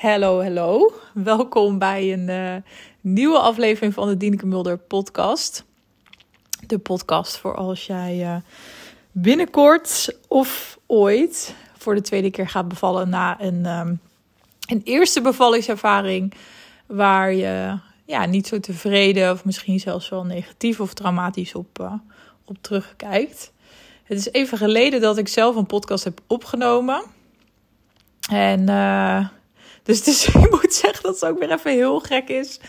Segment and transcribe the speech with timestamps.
[0.00, 0.92] Hallo, hallo.
[1.14, 2.54] Welkom bij een uh,
[3.00, 5.64] nieuwe aflevering van de Dieneke Mulder podcast.
[6.66, 8.36] De podcast voor als jij uh,
[9.12, 14.00] binnenkort of ooit voor de tweede keer gaat bevallen na een, um,
[14.68, 16.34] een eerste bevallingservaring
[16.86, 21.92] waar je ja, niet zo tevreden of misschien zelfs wel negatief of traumatisch op, uh,
[22.44, 23.52] op terugkijkt.
[24.04, 27.02] Het is even geleden dat ik zelf een podcast heb opgenomen.
[28.30, 28.68] En
[29.88, 32.60] dus, dus ik moet zeggen dat het ook weer even heel gek is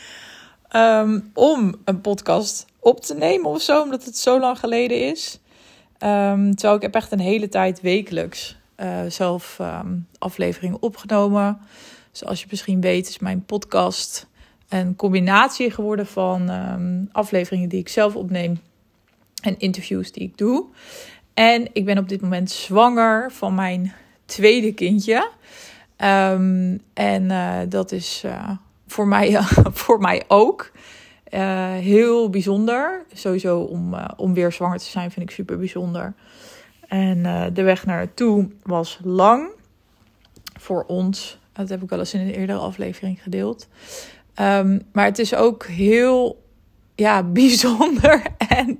[0.75, 5.39] um, om een podcast op te nemen of zo, omdat het zo lang geleden is.
[6.03, 11.59] Um, terwijl ik heb echt een hele tijd wekelijks uh, zelf um, afleveringen opgenomen.
[12.11, 14.27] Zoals je misschien weet is mijn podcast
[14.69, 16.49] een combinatie geworden van
[17.11, 18.59] afleveringen die ik zelf opneem
[19.41, 20.65] en interviews die ik doe.
[21.33, 23.93] En ik ben op dit moment zwanger van mijn
[24.25, 25.29] tweede kindje.
[26.03, 28.49] Um, en uh, dat is uh,
[28.87, 29.41] voor, mij,
[29.83, 30.71] voor mij ook
[31.79, 33.05] heel bijzonder.
[33.13, 36.13] Sowieso om, om weer zwanger te zijn vind ik super bijzonder.
[36.87, 37.23] En
[37.53, 39.49] de weg naar naartoe was lang
[40.59, 41.39] voor ons.
[41.53, 43.67] Dat heb ik wel eens in een eerdere aflevering gedeeld.
[44.41, 46.43] Um, maar het is ook heel
[46.95, 48.79] ja, bijzonder en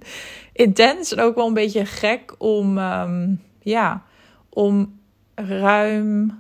[0.53, 1.13] intens.
[1.13, 4.03] En ook wel een beetje gek om, um, ja,
[4.49, 4.99] om
[5.36, 6.38] ruim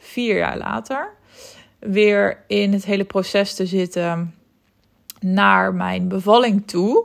[0.00, 1.18] vier jaar later
[1.78, 4.34] weer in het hele proces te zitten
[5.20, 7.04] naar mijn bevalling toe.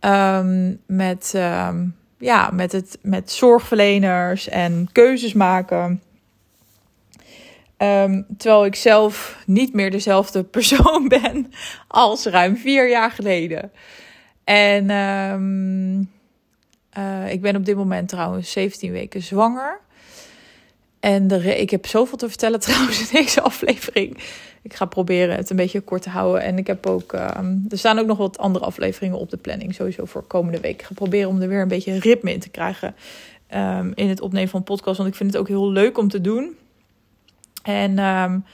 [0.00, 6.02] Um, met, um, ja, met, het, met zorgverleners en keuzes maken.
[7.78, 11.52] Um, terwijl ik zelf niet meer dezelfde persoon ben
[11.88, 13.72] als ruim vier jaar geleden.
[14.44, 14.84] En
[16.98, 19.80] uh, ik ben op dit moment trouwens 17 weken zwanger.
[21.02, 24.18] En ik heb zoveel te vertellen trouwens in deze aflevering.
[24.62, 26.42] Ik ga proberen het een beetje kort te houden.
[26.42, 29.74] En ik heb ook, um, er staan ook nog wat andere afleveringen op de planning.
[29.74, 30.80] Sowieso voor komende week.
[30.80, 32.94] Ik ga proberen om er weer een beetje ritme in te krijgen.
[33.54, 34.96] Um, in het opnemen van podcast.
[34.96, 36.56] Want ik vind het ook heel leuk om te doen.
[37.62, 38.44] En, um,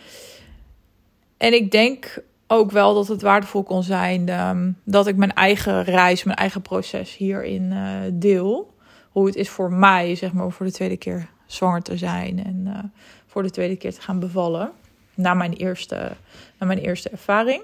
[1.37, 6.25] en ik denk ook wel dat het waardevol kon zijn dat ik mijn eigen reis,
[6.25, 8.75] mijn eigen proces hierin uh, deel.
[9.09, 12.64] Hoe het is voor mij, zeg maar, voor de tweede keer zwanger te zijn en
[12.66, 12.78] uh,
[13.26, 14.70] voor de tweede keer te gaan bevallen.
[15.14, 16.12] Na mijn eerste,
[16.59, 17.62] na mijn eerste ervaring.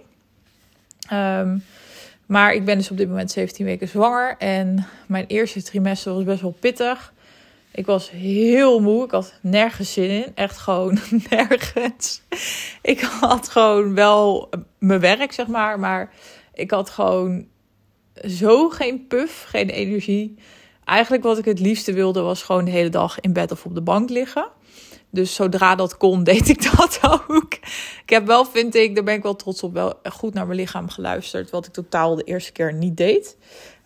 [1.12, 1.64] Um,
[2.26, 4.36] maar ik ben dus op dit moment 17 weken zwanger.
[4.38, 7.12] En mijn eerste trimester was best wel pittig.
[7.70, 9.04] Ik was heel moe.
[9.04, 10.32] Ik had nergens zin in.
[10.34, 10.98] Echt gewoon
[11.30, 12.22] nergens.
[12.82, 15.78] Ik had gewoon wel mijn werk, zeg maar.
[15.78, 16.12] Maar
[16.54, 17.46] ik had gewoon
[18.28, 20.38] zo geen puff, geen energie
[20.84, 23.74] eigenlijk wat ik het liefste wilde was gewoon de hele dag in bed of op
[23.74, 24.48] de bank liggen.
[25.10, 27.54] Dus zodra dat kon, deed ik dat ook.
[28.02, 30.58] Ik heb wel, vind ik, daar ben ik wel trots op, wel goed naar mijn
[30.58, 31.50] lichaam geluisterd.
[31.50, 33.36] Wat ik totaal de eerste keer niet deed.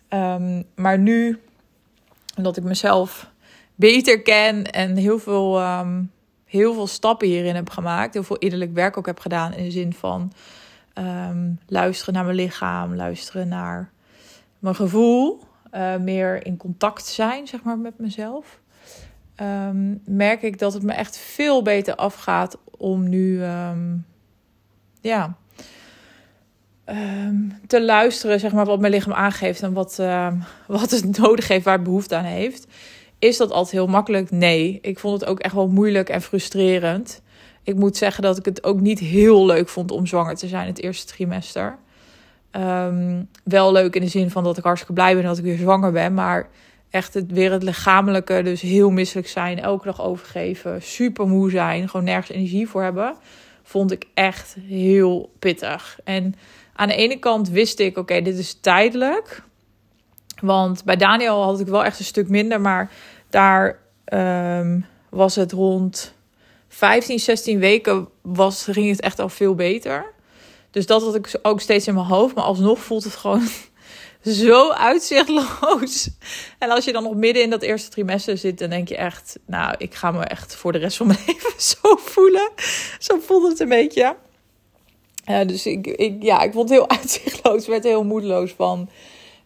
[0.09, 1.39] Um, maar nu,
[2.37, 3.29] omdat ik mezelf
[3.75, 6.11] beter ken en heel veel, um,
[6.45, 8.13] heel veel stappen hierin heb gemaakt.
[8.13, 10.31] Heel veel innerlijk werk ook heb gedaan in de zin van
[10.93, 13.91] um, luisteren naar mijn lichaam, luisteren naar
[14.59, 15.39] mijn gevoel.
[15.73, 18.59] Uh, meer in contact zijn, zeg maar, met mezelf.
[19.41, 24.05] Um, merk ik dat het me echt veel beter afgaat om nu, um,
[25.01, 25.37] ja,
[26.85, 29.95] um, te luisteren, zeg maar, wat mijn lichaam aangeeft en wat,
[30.67, 32.67] wat het nodig heeft, waar het behoefte aan heeft.
[33.19, 34.31] Is dat altijd heel makkelijk?
[34.31, 34.79] Nee.
[34.81, 37.21] Ik vond het ook echt wel moeilijk en frustrerend.
[37.63, 40.67] Ik moet zeggen dat ik het ook niet heel leuk vond om zwanger te zijn
[40.67, 41.77] het eerste trimester.
[42.51, 45.57] Um, wel leuk in de zin van dat ik hartstikke blij ben dat ik weer
[45.57, 46.13] zwanger ben.
[46.13, 46.49] Maar
[46.89, 51.89] echt het, weer het lichamelijke, dus heel misselijk zijn, elke dag overgeven, super moe zijn,
[51.89, 53.15] gewoon nergens energie voor hebben,
[53.63, 55.99] vond ik echt heel pittig.
[56.03, 56.35] En
[56.73, 59.43] aan de ene kant wist ik, oké, dit is tijdelijk.
[60.41, 62.91] Want bij Daniel had ik wel echt een stuk minder, maar
[63.29, 63.79] daar
[64.13, 66.13] um, was het rond
[66.67, 70.13] 15, 16 weken was, ging het echt al veel beter.
[70.71, 72.35] Dus dat had ik ook steeds in mijn hoofd.
[72.35, 73.47] Maar alsnog voelt het gewoon
[74.23, 76.09] zo uitzichtloos.
[76.59, 79.39] En als je dan nog midden in dat eerste trimester zit, dan denk je echt,
[79.45, 82.51] nou, ik ga me echt voor de rest van mijn leven zo voelen.
[82.99, 84.15] Zo voelde het een beetje.
[85.45, 88.89] Dus ik, ik, ja, ik vond het heel uitzichtloos, werd er heel moedeloos van.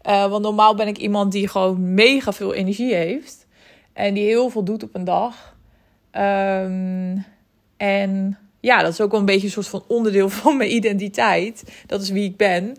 [0.09, 3.45] Uh, want normaal ben ik iemand die gewoon mega veel energie heeft.
[3.93, 5.55] En die heel veel doet op een dag.
[6.11, 7.25] Um,
[7.77, 11.63] en ja, dat is ook wel een beetje een soort van onderdeel van mijn identiteit.
[11.85, 12.75] Dat is wie ik ben.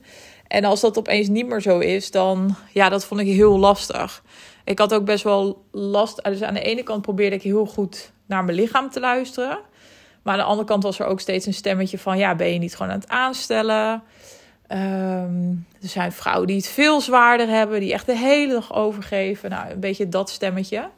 [0.47, 4.23] En als dat opeens niet meer zo is, dan ja, dat vond ik heel lastig.
[4.65, 6.25] Ik had ook best wel last.
[6.25, 9.59] Dus aan de ene kant probeerde ik heel goed naar mijn lichaam te luisteren.
[10.23, 12.59] Maar aan de andere kant was er ook steeds een stemmetje van: ja, ben je
[12.59, 14.03] niet gewoon aan het aanstellen?
[14.67, 19.51] Ehm, er zijn vrouwen die het veel zwaarder hebben, die echt de hele dag overgeven.
[19.51, 20.89] Nou, een beetje dat stemmetje.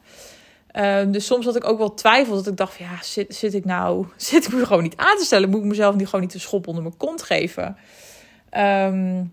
[0.77, 3.53] Ehm, dus soms had ik ook wel twijfel dat ik dacht: van, ja, zit, zit
[3.53, 5.49] ik nou, zit ik me gewoon niet aan te stellen?
[5.49, 7.77] Moet ik mezelf niet gewoon niet de schop onder mijn kont geven?
[8.49, 9.23] Ehm,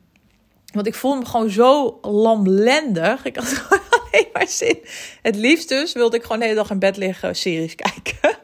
[0.73, 3.25] want ik voelde me gewoon zo lamlendig.
[3.25, 4.79] Ik had gewoon alleen maar zin.
[5.23, 8.39] Het liefst dus wilde ik gewoon de hele dag in bed liggen, series kijken.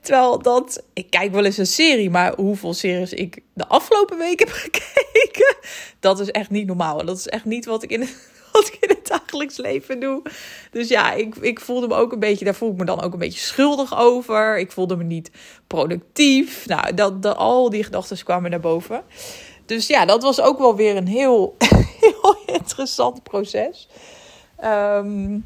[0.00, 4.38] Terwijl dat, ik kijk wel eens een serie, maar hoeveel series ik de afgelopen week
[4.38, 5.56] heb gekeken,
[6.00, 7.04] dat is echt niet normaal.
[7.04, 8.08] Dat is echt niet wat ik in
[8.52, 10.22] wat ik in het dagelijks leven doe.
[10.70, 13.12] Dus ja, ik, ik voelde me ook een beetje, daar voel ik me dan ook
[13.12, 14.58] een beetje schuldig over.
[14.58, 15.30] Ik voelde me niet
[15.66, 16.66] productief.
[16.66, 19.02] Nou, dat, dat, al die gedachten kwamen naar boven.
[19.66, 21.56] Dus ja, dat was ook wel weer een heel,
[22.00, 23.88] heel interessant proces.
[24.56, 25.38] Ehm,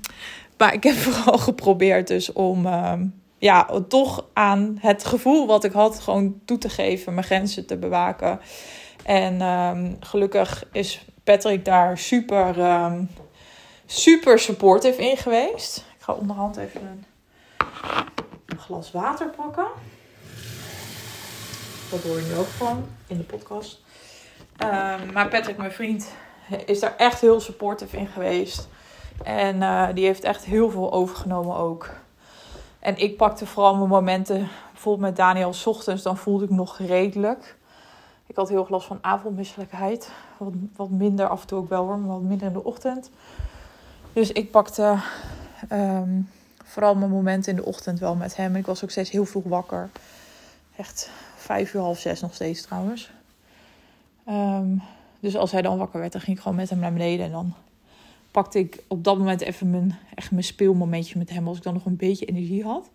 [0.59, 3.07] maar ik heb vooral geprobeerd dus om ehm,
[3.39, 7.15] ja, toch aan het gevoel wat ik had gewoon toe te geven.
[7.15, 8.41] Mijn grenzen te bewaken.
[9.05, 12.77] En ehm, gelukkig is Patrick daar super,
[13.87, 15.77] super supportive in geweest.
[15.77, 17.05] Ik ga onderhand even
[18.47, 19.67] een glas water pakken.
[21.91, 23.83] Dat hoor je nu ook van in de podcast.
[24.59, 26.13] Um, maar Patrick, mijn vriend,
[26.67, 28.69] is daar echt heel supportive in geweest.
[29.23, 31.91] En uh, die heeft echt heel veel overgenomen ook.
[32.79, 37.57] En ik pakte vooral mijn momenten, bijvoorbeeld met Daniel, ochtends, dan voelde ik nog redelijk.
[38.27, 40.11] Ik had heel last van avondmisselijkheid.
[40.39, 43.11] Wat, wat minder af en toe ook wel hoor, maar wat minder in de ochtend.
[44.13, 44.99] Dus ik pakte
[45.73, 46.29] um,
[46.65, 48.57] vooral mijn momenten in de ochtend wel met hem.
[48.57, 49.91] Ik was ook steeds heel vroeg wakker.
[50.77, 53.11] Echt vijf uur, half zes nog steeds trouwens.
[54.29, 54.83] Um,
[55.21, 57.27] dus als hij dan wakker werd, dan ging ik gewoon met hem naar beneden.
[57.27, 57.55] En dan
[58.31, 61.49] pakte ik op dat moment even mijn, echt mijn speelmomentje met hem.
[61.49, 62.91] Als ik dan nog een beetje energie had.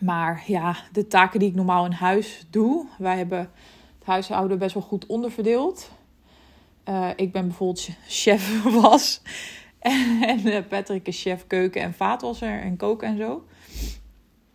[0.00, 2.86] Maar ja, de taken die ik normaal in huis doe.
[2.98, 3.50] Wij hebben
[4.08, 5.90] huishouden best wel goed onderverdeeld.
[6.88, 9.22] Uh, ik ben bijvoorbeeld chef was.
[9.78, 13.44] En uh, Patrick is chef keuken en vaatwasser en koken en zo.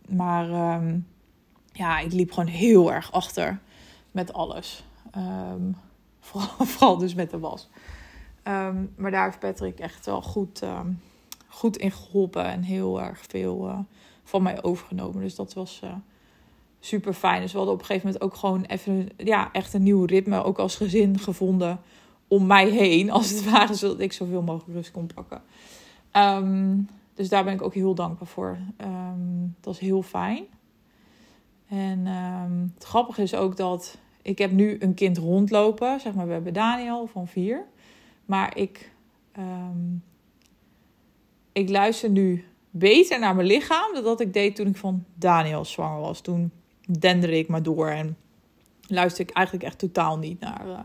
[0.09, 1.07] Maar um,
[1.71, 3.59] ja, ik liep gewoon heel erg achter
[4.11, 4.83] met alles.
[5.17, 5.75] Um,
[6.19, 7.69] vooral, vooral, dus met de was.
[8.43, 10.61] Um, maar daar heeft Patrick echt wel goed,
[11.47, 13.79] goed in geholpen en heel erg veel uh,
[14.23, 15.21] van mij overgenomen.
[15.21, 15.81] Dus dat was
[16.85, 17.41] super fijn.
[17.41, 20.43] Dus we hadden op een gegeven moment ook gewoon even ja, echt een nieuw ritme,
[20.43, 21.79] ook als gezin gevonden
[22.27, 25.41] om mij heen, als het ware, zodat ik zoveel mogelijk rust kon pakken.
[27.13, 28.57] dus daar ben ik ook heel dankbaar voor.
[29.61, 30.45] dat is heel fijn.
[31.67, 32.05] En
[32.75, 35.99] het grappige is ook dat ik heb nu een kind rondlopen.
[35.99, 37.65] Zeg maar, we hebben Daniel van vier.
[38.25, 38.91] Maar ik,
[39.37, 40.03] um,
[41.51, 45.65] ik luister nu beter naar mijn lichaam dan dat ik deed toen ik van Daniel
[45.65, 46.21] zwanger was.
[46.21, 46.51] Toen
[46.99, 48.17] denderde ik maar door en
[48.87, 50.79] luisterde ik eigenlijk echt totaal niet naar uh,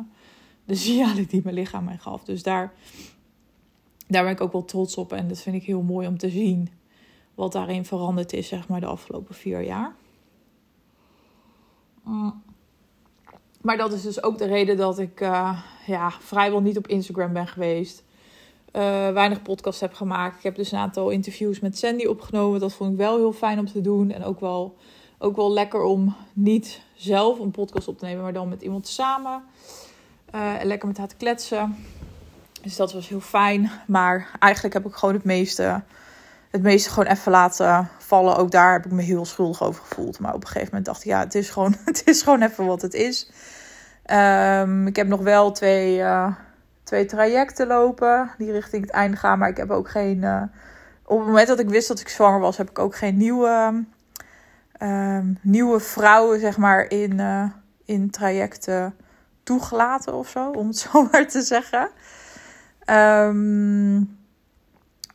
[0.64, 2.24] de signalen die mijn lichaam mij gaf.
[2.24, 2.72] Dus daar,
[4.06, 5.12] daar ben ik ook wel trots op.
[5.12, 6.68] En dat vind ik heel mooi om te zien
[7.34, 9.94] wat daarin veranderd is, zeg maar, de afgelopen vier jaar.
[12.02, 12.42] Mm.
[13.60, 17.32] Maar dat is dus ook de reden dat ik uh, ja, vrijwel niet op Instagram
[17.32, 18.04] ben geweest.
[18.72, 20.36] Uh, weinig podcast heb gemaakt.
[20.36, 22.60] Ik heb dus een aantal interviews met Sandy opgenomen.
[22.60, 24.10] Dat vond ik wel heel fijn om te doen.
[24.10, 24.76] En ook wel,
[25.18, 28.88] ook wel lekker om niet zelf een podcast op te nemen, maar dan met iemand
[28.88, 29.42] samen.
[30.34, 31.76] Uh, lekker met haar te kletsen.
[32.62, 33.70] Dus dat was heel fijn.
[33.86, 35.82] Maar eigenlijk heb ik gewoon het meeste,
[36.50, 38.36] het meeste gewoon even laten vallen.
[38.36, 40.18] Ook daar heb ik me heel schuldig over gevoeld.
[40.18, 42.66] Maar op een gegeven moment dacht ik, ja, het is gewoon, het is gewoon even
[42.66, 43.30] wat het is.
[44.10, 46.34] Um, ik heb nog wel twee, uh,
[46.82, 49.38] twee trajecten lopen die richting het einde gaan.
[49.38, 50.22] Maar ik heb ook geen.
[50.22, 50.42] Uh,
[51.04, 53.84] op het moment dat ik wist dat ik zwanger was, heb ik ook geen nieuwe,
[54.82, 57.44] um, nieuwe vrouwen, zeg maar, in, uh,
[57.84, 58.94] in trajecten
[59.42, 61.90] toegelaten of zo, om het zo maar te zeggen.
[62.86, 64.18] Um,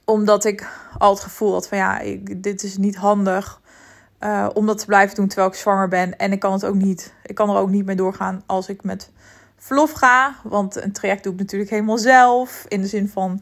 [0.05, 3.61] omdat ik al het gevoel had van ja, ik, dit is niet handig
[4.19, 6.17] uh, om dat te blijven doen terwijl ik zwanger ben.
[6.17, 7.13] En ik kan het ook niet.
[7.23, 9.11] Ik kan er ook niet mee doorgaan als ik met
[9.57, 10.35] verlof ga.
[10.43, 12.65] Want een traject doe ik natuurlijk helemaal zelf.
[12.67, 13.41] In de zin van,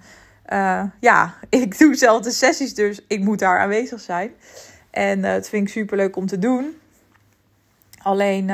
[0.54, 4.32] uh, ja, ik doe zelf de sessies, dus ik moet daar aanwezig zijn.
[4.92, 6.76] En uh, het vind ik super leuk om te doen.
[8.02, 8.50] Alleen,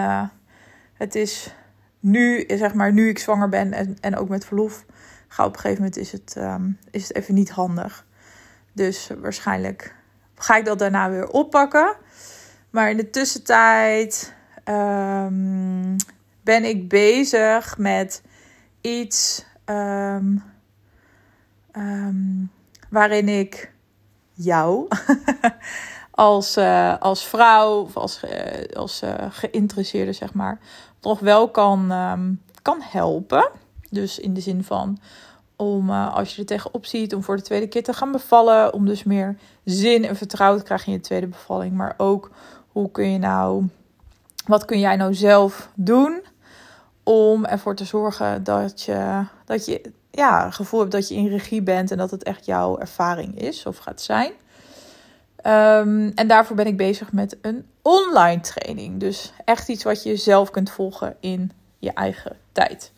[0.94, 1.53] het is
[2.00, 4.86] nu, zeg maar, nu ik zwanger ben en, en ook met verlof
[5.27, 8.06] ga op een gegeven moment is het, um, is het even niet handig.
[8.74, 9.96] Dus waarschijnlijk
[10.36, 11.96] ga ik dat daarna weer oppakken.
[12.70, 14.34] Maar in de tussentijd
[14.65, 15.96] um,
[16.41, 18.22] ben ik bezig met
[18.82, 20.44] iets um,
[22.89, 23.72] waarin ik
[24.34, 24.88] jou
[26.17, 28.19] als, uh, als vrouw of als,
[28.74, 30.59] als uh, geïnteresseerde, zeg maar,
[31.00, 33.50] toch wel kan, um, kan helpen.
[33.89, 35.00] Dus in de zin van
[35.55, 38.86] om als je er tegenop ziet om voor de tweede keer te gaan bevallen, om
[38.86, 41.74] dus meer zin en vertrouwen te krijgen in je tweede bevalling.
[41.74, 42.31] Maar ook
[42.67, 43.67] hoe kun je nou,
[44.45, 46.21] wat kun jij nou zelf doen
[47.03, 51.27] om ervoor te zorgen dat je, dat je ja, het gevoel hebt dat je in
[51.27, 54.31] regie bent en dat het echt jouw ervaring is of gaat zijn.
[55.48, 59.00] Um, en daarvoor ben ik bezig met een online training.
[59.00, 62.92] Dus echt iets wat je zelf kunt volgen in je eigen tijd.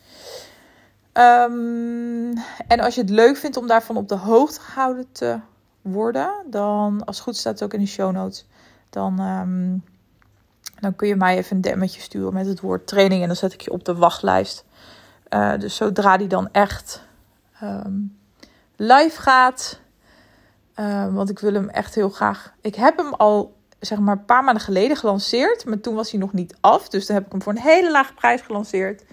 [1.12, 2.32] Um,
[2.66, 5.38] en als je het leuk vindt om daarvan op de hoogte gehouden te
[5.82, 8.46] worden, dan, als het goed staat het ook in de show notes,
[8.90, 9.84] dan, um,
[10.80, 13.52] dan kun je mij even een demmetje sturen met het woord training en dan zet
[13.52, 14.64] ik je op de wachtlijst.
[15.30, 17.02] Uh, dus zodra die dan echt
[18.76, 19.80] live gaat,
[20.80, 22.54] uh, want ik wil hem echt heel graag.
[22.60, 26.20] Ik heb hem al zeg maar een paar maanden geleden gelanceerd, maar toen was hij
[26.20, 26.88] nog niet af.
[26.88, 29.04] Dus toen heb ik hem voor een hele lage prijs gelanceerd.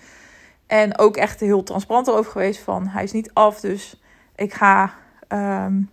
[0.67, 4.01] En ook echt heel transparant erover geweest van hij is niet af, dus
[4.36, 4.93] ik ga
[5.29, 5.89] um,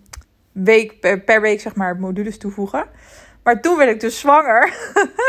[0.52, 2.86] week per, per, week zeg maar modules toevoegen.
[3.42, 4.74] Maar toen werd ik dus zwanger.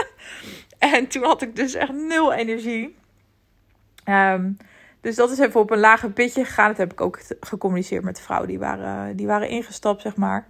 [0.96, 2.98] en toen had ik dus echt nul energie.
[4.10, 4.58] Um,
[5.06, 6.68] dus dat is even op een lager pitje gegaan.
[6.68, 10.48] Dat heb ik ook gecommuniceerd met de vrouwen die waren, die waren ingestapt, zeg maar.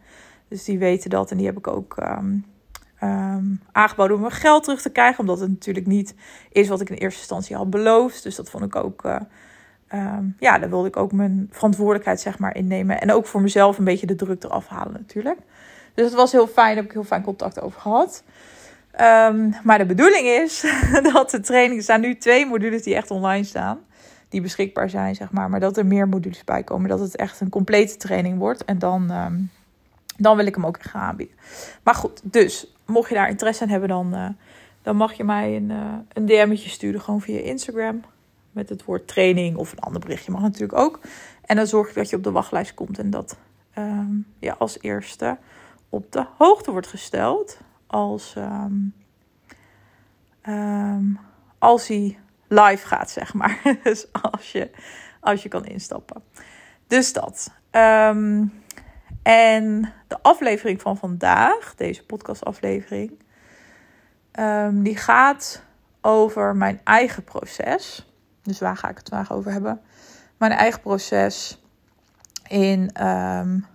[0.47, 1.31] Dus die weten dat.
[1.31, 2.45] En die heb ik ook um,
[3.03, 5.19] um, aangeboden om mijn geld terug te krijgen.
[5.19, 6.15] Omdat het natuurlijk niet
[6.51, 8.23] is wat ik in eerste instantie had beloofd.
[8.23, 9.03] Dus dat vond ik ook.
[9.03, 9.19] Uh,
[9.93, 13.01] um, ja, daar wilde ik ook mijn verantwoordelijkheid zeg maar innemen.
[13.01, 15.39] En ook voor mezelf een beetje de druk eraf halen natuurlijk.
[15.93, 16.67] Dus het was heel fijn.
[16.67, 18.23] Daar heb ik heel fijn contact over gehad.
[19.63, 20.65] Maar de bedoeling is
[21.13, 21.77] dat de training.
[21.77, 23.79] Er staan nu twee modules die echt online staan.
[24.29, 25.49] Die beschikbaar zijn, zeg maar.
[25.49, 26.89] Maar dat er meer modules bij komen.
[26.89, 28.65] Dat het echt een complete training wordt.
[28.65, 29.51] En dan, um,
[30.17, 31.35] dan wil ik hem ook gaan aanbieden.
[31.83, 34.29] Maar goed, dus mocht je daar interesse in hebben, dan, uh,
[34.81, 37.01] dan mag je mij een, uh, een DM'tje sturen.
[37.01, 38.01] Gewoon via Instagram.
[38.51, 40.99] Met het woord training of een ander berichtje mag natuurlijk ook.
[41.45, 42.99] En dan zorg ik dat je op de wachtlijst komt.
[42.99, 43.37] En dat
[43.77, 45.37] um, je als eerste
[45.89, 47.57] op de hoogte wordt gesteld.
[47.87, 48.35] Als,
[50.45, 51.19] um,
[51.57, 53.61] als hij live gaat, zeg maar.
[53.83, 54.71] dus als je,
[55.19, 56.23] als je kan instappen.
[56.87, 57.51] Dus dat.
[57.71, 58.63] Um,
[59.23, 63.23] en de aflevering van vandaag, deze podcastaflevering,
[64.39, 65.63] um, die gaat
[66.01, 68.13] over mijn eigen proces.
[68.41, 69.81] Dus waar ga ik het vandaag over hebben?
[70.37, 71.63] Mijn eigen proces
[72.47, 73.65] in, um,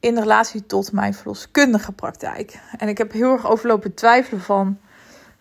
[0.00, 2.60] in relatie tot mijn verloskundige praktijk.
[2.78, 4.78] En ik heb heel erg overlopen twijfelen van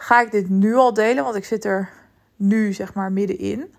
[0.02, 1.24] Ga ik dit nu al delen?
[1.24, 1.90] Want ik zit er
[2.36, 3.74] nu zeg maar middenin.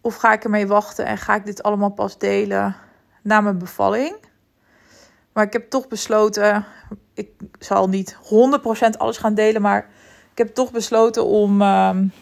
[0.00, 2.76] Of ga ik ermee wachten en ga ik dit allemaal pas delen
[3.22, 4.16] na mijn bevalling?
[5.32, 6.64] Maar ik heb toch besloten,
[7.14, 8.18] ik zal niet 100%
[8.96, 9.88] alles gaan delen, maar
[10.32, 12.12] ik heb toch besloten om, um,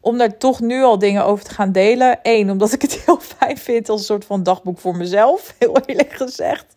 [0.00, 2.18] om daar toch nu al dingen over te gaan delen.
[2.22, 5.78] Eén, omdat ik het heel fijn vind als een soort van dagboek voor mezelf, heel
[5.86, 6.76] eerlijk gezegd.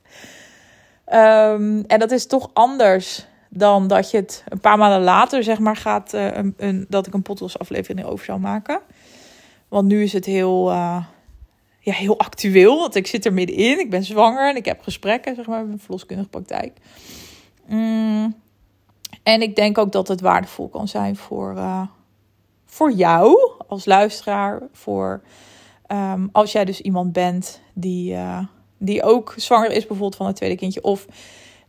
[1.08, 5.60] Um, en dat is toch anders dan dat je het een paar maanden later, zeg
[5.60, 6.13] maar, gaat.
[6.13, 8.79] Uh, een, een, dat ik een podcastaflevering over zou maken.
[9.67, 11.05] Want nu is het heel, uh,
[11.79, 12.79] ja, heel actueel.
[12.79, 13.79] Want ik zit er middenin.
[13.79, 16.77] Ik ben zwanger en ik heb gesprekken, zeg maar, met een verloskundige praktijk.
[17.67, 18.36] Mm.
[19.24, 21.88] En ik denk ook dat het waardevol kan zijn voor, uh,
[22.65, 24.62] voor jou als luisteraar.
[24.72, 25.22] Voor
[25.88, 28.17] um, als jij dus iemand bent die,
[28.77, 30.84] die ook zwanger is, bijvoorbeeld van een tweede kindje.
[30.84, 31.08] Of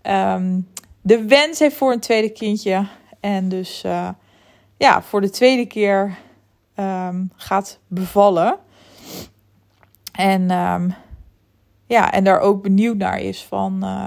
[0.02, 0.68] um,
[1.02, 2.87] de wens heeft voor een tweede kindje.
[3.21, 4.09] En dus uh,
[4.76, 6.18] ja, voor de tweede keer
[6.76, 8.56] um, gaat bevallen.
[10.12, 10.94] En um,
[11.87, 14.06] ja, en daar ook benieuwd naar is van uh,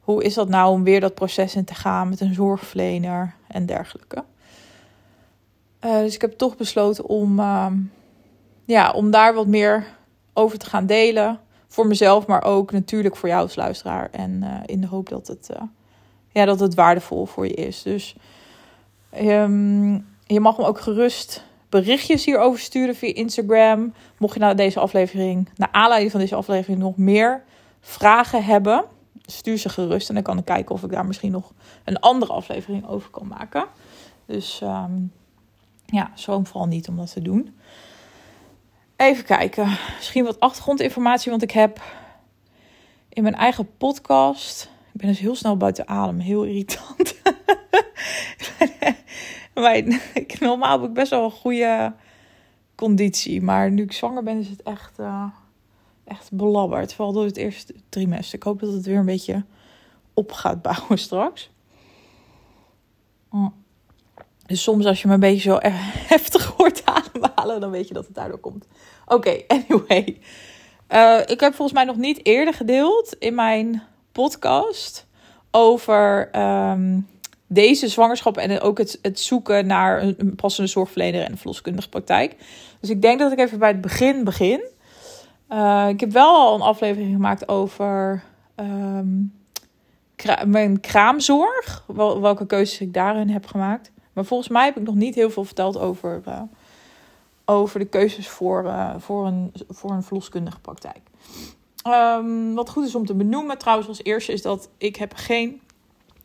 [0.00, 3.66] hoe is dat nou om weer dat proces in te gaan met een zorgverlener en
[3.66, 4.24] dergelijke.
[5.84, 7.92] Uh, dus ik heb toch besloten om, um,
[8.64, 9.86] ja, om daar wat meer
[10.32, 11.40] over te gaan delen.
[11.68, 14.10] Voor mezelf, maar ook natuurlijk voor jou als luisteraar.
[14.10, 15.50] En in de hoop dat het
[16.32, 17.82] ja, dat het waardevol voor je is.
[17.82, 18.16] Dus
[19.20, 23.94] um, je mag me ook gerust berichtjes hierover sturen via Instagram.
[24.18, 27.42] Mocht je na deze aflevering, naar aanleiding van deze aflevering, nog meer
[27.80, 28.84] vragen hebben,
[29.22, 30.08] stuur ze gerust.
[30.08, 31.52] En dan kan ik kijken of ik daar misschien nog
[31.84, 33.64] een andere aflevering over kan maken.
[34.26, 35.12] Dus um,
[35.86, 37.56] ja, schroom vooral niet om dat te doen.
[38.96, 39.78] Even kijken.
[39.96, 41.82] Misschien wat achtergrondinformatie, want ik heb
[43.08, 46.18] in mijn eigen podcast ik ben dus heel snel buiten adem.
[46.18, 47.14] Heel irritant.
[49.54, 49.82] maar
[50.40, 51.92] normaal heb ik best wel een goede
[52.74, 53.42] conditie.
[53.42, 55.24] Maar nu ik zwanger ben, is het echt, uh,
[56.04, 56.94] echt belabberd.
[56.94, 58.34] Vooral door het eerste trimester.
[58.34, 59.44] Ik hoop dat het weer een beetje
[60.14, 61.50] op gaat bouwen straks.
[63.30, 63.54] Mm.
[64.46, 65.58] Dus soms als je me een beetje zo
[66.12, 68.66] heftig hoort ademhalen, dan weet je dat het daardoor komt.
[69.06, 70.20] Oké, anyway.
[70.88, 73.82] Uh, ik heb volgens mij nog niet eerder gedeeld in mijn
[74.12, 75.06] podcast
[75.50, 77.00] over ehm,
[77.46, 82.36] deze zwangerschap en ook het, het zoeken naar een passende zorgverlener en een verloskundige praktijk.
[82.80, 84.64] Dus ik denk dat ik even bij het begin begin.
[85.52, 88.22] Uh, ik heb wel al een aflevering gemaakt over
[88.56, 89.32] um,
[90.46, 91.84] mijn kraamzorg.
[91.86, 93.90] Wel, welke keuzes ik daarin heb gemaakt.
[94.12, 96.40] Maar volgens mij heb ik nog niet heel veel verteld over, uh,
[97.44, 101.00] over de keuzes voor, uh, voor, een, voor een verloskundige praktijk.
[101.86, 105.60] Um, wat goed is om te benoemen trouwens als eerste is dat ik heb geen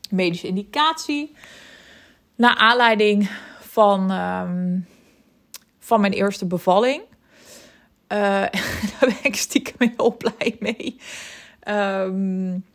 [0.10, 1.36] medische indicatie.
[2.36, 4.88] Naar aanleiding van, um,
[5.80, 7.02] van mijn eerste bevalling.
[8.08, 8.18] Uh,
[8.92, 11.00] daar ben ik stiekem heel blij mee.
[11.68, 12.66] Um,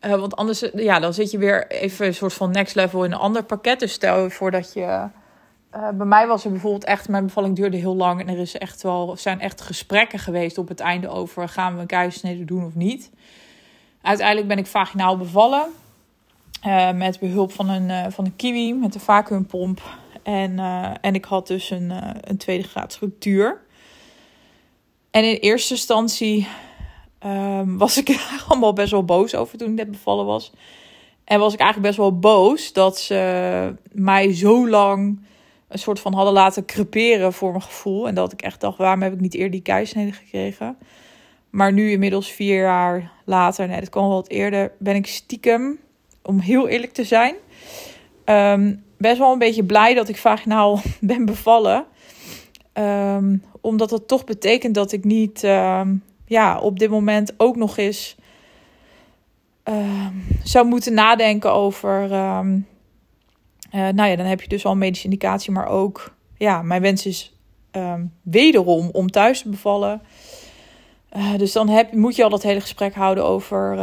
[0.00, 3.12] uh, want anders ja, dan zit je weer even een soort van next level in
[3.12, 3.80] een ander pakket.
[3.80, 5.08] Dus stel je voor dat je.
[5.76, 8.20] Uh, bij mij was er bijvoorbeeld echt, mijn bevalling duurde heel lang.
[8.20, 11.80] En er is echt wel, zijn echt gesprekken geweest op het einde over gaan we
[11.80, 13.10] een keizersnede doen of niet.
[14.02, 15.66] Uiteindelijk ben ik vaginaal bevallen.
[16.66, 19.82] Uh, met behulp van een, van een kiwi met een vacuümpomp.
[20.22, 20.58] En,
[21.00, 23.60] en ik had dus een, een tweede graad structuur.
[25.10, 26.48] En in eerste instantie
[27.26, 30.52] um, was ik er allemaal best wel boos over toen ik net bevallen was.
[31.24, 35.20] En was ik eigenlijk best wel boos dat ze mij zo lang
[35.70, 38.08] een soort van hadden laten creperen voor mijn gevoel.
[38.08, 40.76] En dat ik echt dacht, waarom heb ik niet eerder die keisnede gekregen?
[41.50, 45.78] Maar nu inmiddels vier jaar later, nee, dat kwam wel wat eerder, ben ik stiekem,
[46.22, 47.34] om heel eerlijk te zijn,
[48.24, 51.84] um, best wel een beetje blij dat ik vaginaal ben bevallen.
[52.74, 57.76] Um, omdat dat toch betekent dat ik niet um, ja, op dit moment ook nog
[57.76, 58.16] eens
[60.42, 62.12] zou moeten nadenken over.
[63.74, 67.06] Uh, nou ja, dan heb je dus al medische indicatie, maar ook, ja, mijn wens
[67.06, 67.34] is
[67.72, 70.02] um, wederom om thuis te bevallen.
[71.16, 73.76] Uh, dus dan heb, moet je al dat hele gesprek houden over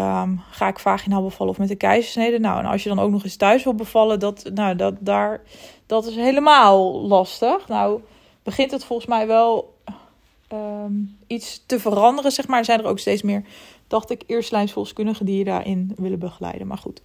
[0.51, 2.39] ga ik vaginaal bevallen of met een keizersnede.
[2.39, 5.41] Nou, en als je dan ook nog eens thuis wil bevallen, dat, nou, dat, daar,
[5.85, 7.67] dat is helemaal lastig.
[7.67, 8.01] Nou,
[8.43, 9.75] begint het volgens mij wel
[10.53, 12.65] um, iets te veranderen, zeg maar.
[12.65, 13.43] Zijn er ook steeds meer,
[13.88, 16.67] dacht ik, eerstlijnsvolkskundigen die je daarin willen begeleiden.
[16.67, 17.01] Maar goed.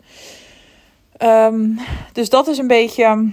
[1.19, 1.79] Um,
[2.13, 3.31] dus dat is een beetje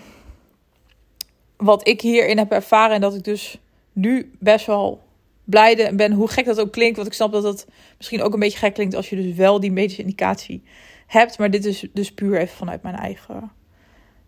[1.57, 2.95] wat ik hierin heb ervaren.
[2.95, 3.59] En dat ik dus
[3.93, 5.01] nu best wel
[5.43, 6.95] blij ben, hoe gek dat ook klinkt.
[6.95, 9.59] Want ik snap dat dat misschien ook een beetje gek klinkt als je dus wel
[9.59, 10.63] die medische indicatie
[11.07, 11.37] hebt.
[11.37, 13.51] Maar dit is dus puur even vanuit mijn eigen,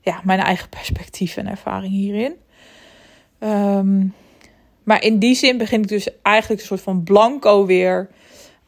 [0.01, 2.35] ja, mijn eigen perspectief en ervaring hierin.
[3.39, 4.13] Um,
[4.83, 8.09] maar in die zin begin ik dus eigenlijk een soort van blanco weer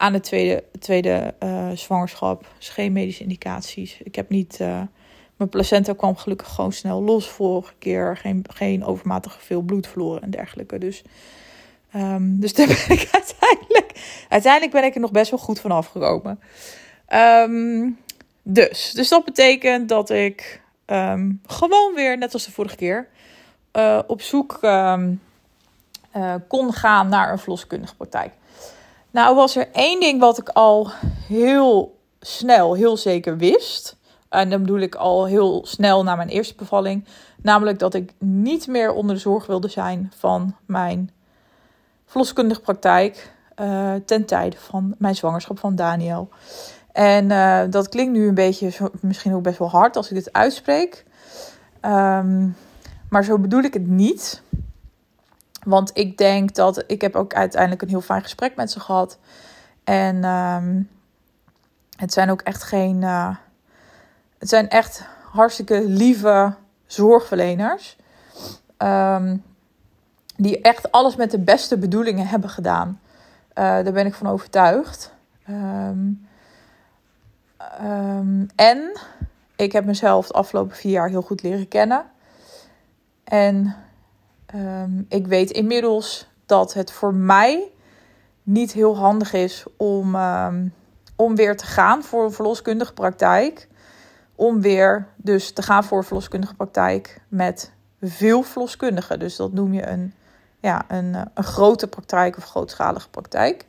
[0.03, 2.45] aan de tweede, tweede uh, zwangerschap.
[2.57, 3.97] Dus geen medische indicaties.
[4.03, 4.57] Ik heb niet.
[4.61, 4.81] Uh,
[5.35, 8.17] mijn placenta kwam gelukkig gewoon snel los vorige keer.
[8.17, 10.77] Geen, geen overmatig veel bloed verloren en dergelijke.
[10.77, 11.03] Dus,
[11.95, 13.91] um, dus daar ben ik uiteindelijk.
[14.29, 16.39] Uiteindelijk ben ik er nog best wel goed van afgekomen.
[17.13, 17.97] Um,
[18.41, 23.07] dus, dus dat betekent dat ik um, gewoon weer, net als de vorige keer,
[23.73, 24.59] uh, op zoek
[26.47, 28.31] kon gaan naar een verloskundige praktijk.
[29.13, 30.91] Nou was er één ding wat ik al
[31.27, 33.97] heel snel, heel zeker wist.
[34.29, 37.05] En dan bedoel ik al heel snel na mijn eerste bevalling.
[37.41, 41.11] Namelijk dat ik niet meer onder de zorg wilde zijn van mijn
[42.05, 43.33] verloskundige praktijk.
[43.61, 46.29] Uh, ten tijde van mijn zwangerschap van Daniel.
[46.91, 50.33] En uh, dat klinkt nu een beetje, misschien ook best wel hard als ik dit
[50.33, 51.05] uitspreek.
[51.81, 52.55] Um,
[53.09, 54.41] maar zo bedoel ik het niet.
[55.65, 59.17] Want ik denk dat ik heb ook uiteindelijk een heel fijn gesprek met ze gehad.
[59.83, 60.89] En um,
[61.95, 63.01] het zijn ook echt geen.
[63.01, 63.35] Uh,
[64.37, 66.53] het zijn echt hartstikke lieve
[66.85, 67.97] zorgverleners.
[68.77, 69.43] Um,
[70.35, 72.99] die echt alles met de beste bedoelingen hebben gedaan.
[73.49, 75.13] Uh, daar ben ik van overtuigd.
[75.49, 76.27] Um,
[78.55, 78.99] en
[79.55, 82.05] ik heb mezelf de afgelopen vier jaar heel goed leren kennen.
[83.23, 83.75] En
[84.55, 87.71] Um, ik weet inmiddels dat het voor mij
[88.43, 90.73] niet heel handig is om, um,
[91.15, 93.67] om weer te gaan voor een verloskundige praktijk.
[94.35, 99.19] Om weer dus te gaan voor een verloskundige praktijk met veel verloskundigen.
[99.19, 100.13] Dus dat noem je een,
[100.59, 103.65] ja, een, een grote praktijk of grootschalige praktijk.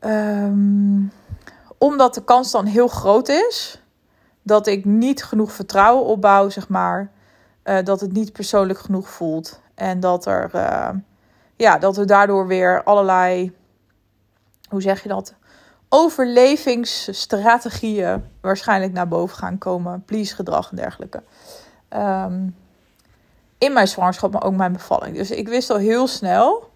[0.00, 1.12] Um,
[1.78, 3.80] omdat de kans dan heel groot is
[4.42, 7.10] dat ik niet genoeg vertrouwen opbouw, zeg maar
[7.64, 9.60] uh, dat het niet persoonlijk genoeg voelt.
[9.74, 10.88] En dat er, uh,
[11.56, 13.52] ja, dat er daardoor weer allerlei,
[14.68, 15.34] hoe zeg je dat?
[15.94, 20.02] overlevingsstrategieën waarschijnlijk naar boven gaan komen.
[20.04, 21.22] Please gedrag en dergelijke.
[21.88, 22.48] Ehm,
[23.58, 25.16] in mijn zwangerschap, maar ook mijn bevalling.
[25.16, 26.70] Dus ik wist al heel snel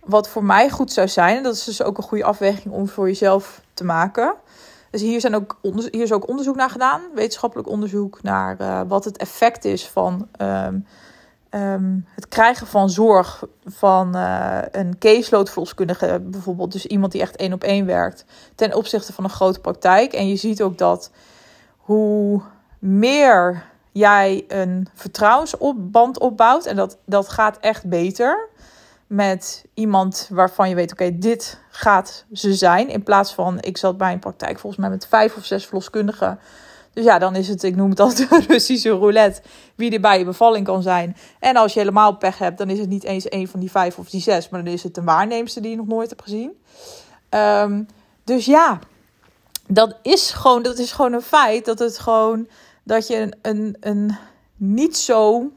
[0.00, 1.36] wat voor mij goed zou zijn.
[1.36, 4.34] En dat is dus ook een goede afweging om voor jezelf te maken.
[4.90, 5.58] Dus hier, zijn ook
[5.90, 10.28] hier is ook onderzoek naar gedaan, wetenschappelijk onderzoek naar uh, wat het effect is van
[10.40, 10.86] um,
[11.50, 16.72] um, het krijgen van zorg van uh, een caseload-verloskundige, bijvoorbeeld.
[16.72, 18.24] Dus iemand die echt één op één werkt,
[18.54, 20.12] ten opzichte van een grote praktijk.
[20.12, 21.10] En je ziet ook dat
[21.76, 22.42] hoe
[22.78, 28.48] meer jij een vertrouwensband opbouwt, en dat, dat gaat echt beter
[29.10, 32.88] met iemand waarvan je weet, oké, dit gaat ze zijn.
[32.88, 36.38] In plaats van, ik zat bij een praktijk volgens mij met vijf of zes verloskundigen.
[36.92, 39.42] Dus ja, dan is het, ik noem het altijd de Russische roulette,
[39.74, 41.16] wie er bij je bevalling kan zijn.
[41.38, 43.98] En als je helemaal pech hebt, dan is het niet eens een van die vijf
[43.98, 46.52] of die zes, maar dan is het een waarneemster die je nog nooit hebt gezien.
[47.30, 47.86] Um,
[48.24, 48.78] dus ja,
[49.66, 52.48] dat is gewoon, dat is gewoon een feit dat het gewoon,
[52.84, 54.16] dat je een, een, een
[54.56, 55.50] niet zo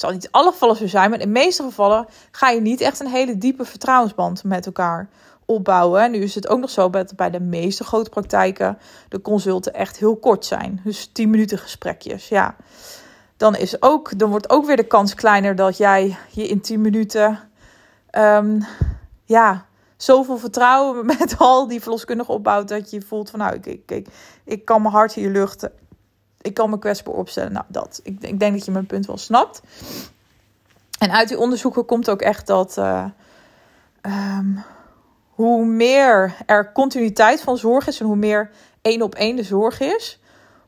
[0.00, 3.00] zal niet alle gevallen zo zijn, maar in de meeste gevallen ga je niet echt
[3.00, 5.08] een hele diepe vertrouwensband met elkaar
[5.44, 6.02] opbouwen.
[6.02, 9.74] En nu is het ook nog zo dat bij de meeste grote praktijken de consulten
[9.74, 10.80] echt heel kort zijn.
[10.84, 12.28] Dus 10 minuten gesprekjes.
[12.28, 12.56] Ja,
[13.36, 16.80] dan, is ook, dan wordt ook weer de kans kleiner dat jij je in 10
[16.80, 17.38] minuten
[18.18, 18.64] um,
[19.24, 23.90] ja, zoveel vertrouwen met al die verloskundigen opbouwt dat je voelt van nou, ik, ik,
[23.90, 24.06] ik,
[24.44, 25.72] ik kan mijn hart hier luchten
[26.40, 27.52] ik kan me kwetsbaar opstellen.
[27.52, 28.00] Nou, dat.
[28.02, 29.62] Ik, ik, denk dat je mijn punt wel snapt.
[30.98, 33.04] En uit die onderzoeken komt ook echt dat uh,
[34.02, 34.64] um,
[35.30, 38.50] hoe meer er continuïteit van zorg is en hoe meer
[38.82, 40.20] één op één de zorg is,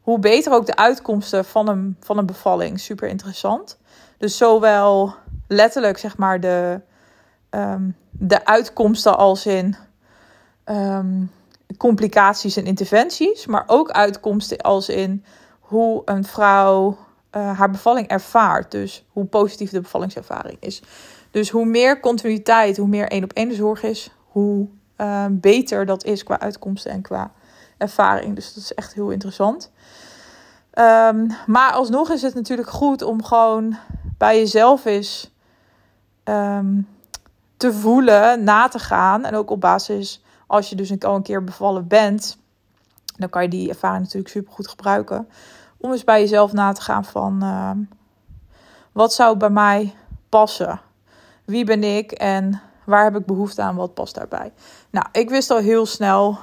[0.02, 2.80] hoe beter ook de uitkomsten van een, van een bevalling.
[2.80, 3.78] Super interessant.
[4.18, 5.14] Dus zowel
[5.48, 6.80] letterlijk zeg maar de,
[7.50, 9.76] um, de uitkomsten als in
[10.64, 11.30] um,
[11.76, 15.24] complicaties en interventies, maar ook uitkomsten als in
[15.72, 16.96] hoe een vrouw
[17.36, 18.70] uh, haar bevalling ervaart.
[18.70, 20.82] Dus hoe positief de bevallingservaring is.
[21.30, 26.04] Dus hoe meer continuïteit, hoe meer één op één zorg is, hoe uh, beter dat
[26.04, 27.32] is qua uitkomsten en qua
[27.78, 28.34] ervaring.
[28.34, 29.70] Dus dat is echt heel interessant.
[30.74, 33.76] Um, maar alsnog is het natuurlijk goed om gewoon
[34.18, 35.30] bij jezelf eens
[36.24, 36.88] um,
[37.56, 39.24] te voelen, na te gaan.
[39.24, 42.38] En ook op basis, als je dus al een keer bevallen bent,
[43.16, 45.28] dan kan je die ervaring natuurlijk super goed gebruiken
[45.82, 47.70] om eens bij jezelf na te gaan van uh,
[48.92, 49.94] wat zou bij mij
[50.28, 50.80] passen?
[51.44, 53.76] Wie ben ik en waar heb ik behoefte aan?
[53.76, 54.52] Wat past daarbij?
[54.90, 56.38] Nou, ik wist al heel snel.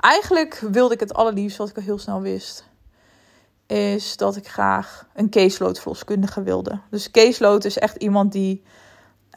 [0.00, 2.68] Eigenlijk wilde ik het allerliefst, wat ik al heel snel wist,
[3.66, 6.80] is dat ik graag een caseload verloskundige wilde.
[6.90, 8.62] Dus caseload is echt iemand die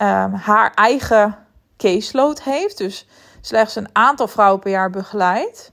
[0.01, 1.37] um, haar eigen
[1.77, 2.77] caseload heeft.
[2.77, 3.07] Dus
[3.41, 5.71] slechts een aantal vrouwen per jaar begeleidt.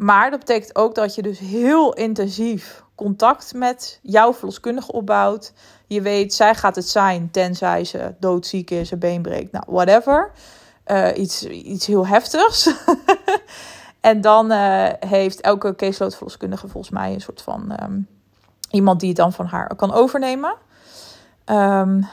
[0.00, 5.52] Maar dat betekent ook dat je dus heel intensief contact met jouw verloskundige opbouwt.
[5.86, 10.30] Je weet, zij gaat het zijn tenzij ze doodziek is, een been breekt, nou, whatever.
[10.86, 12.70] Uh, iets, iets heel heftigs.
[14.00, 18.06] en dan uh, heeft elke caseload verloskundige volgens mij een soort van um,
[18.70, 20.54] iemand die het dan van haar kan overnemen.
[21.46, 22.08] Um,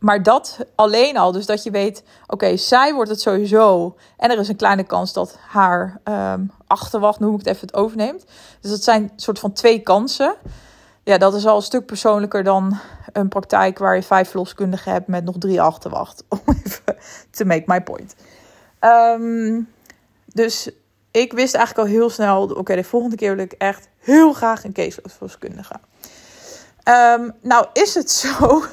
[0.00, 3.96] maar dat alleen al, dus dat je weet, oké, zij wordt het sowieso.
[4.16, 7.76] En er is een kleine kans dat haar um, achterwacht, noem ik het even, het
[7.76, 8.24] overneemt.
[8.60, 10.34] Dus dat zijn soort van twee kansen.
[11.02, 12.78] Ja, dat is al een stuk persoonlijker dan
[13.12, 16.24] een praktijk waar je vijf verloskundigen hebt met nog drie achterwacht.
[16.28, 16.96] Om even
[17.30, 18.14] te make my point.
[18.80, 19.68] Um,
[20.26, 20.70] dus
[21.10, 24.64] ik wist eigenlijk al heel snel, oké, de volgende keer wil ik echt heel graag
[24.64, 25.38] een caseload
[26.84, 28.64] Um, nou is het zo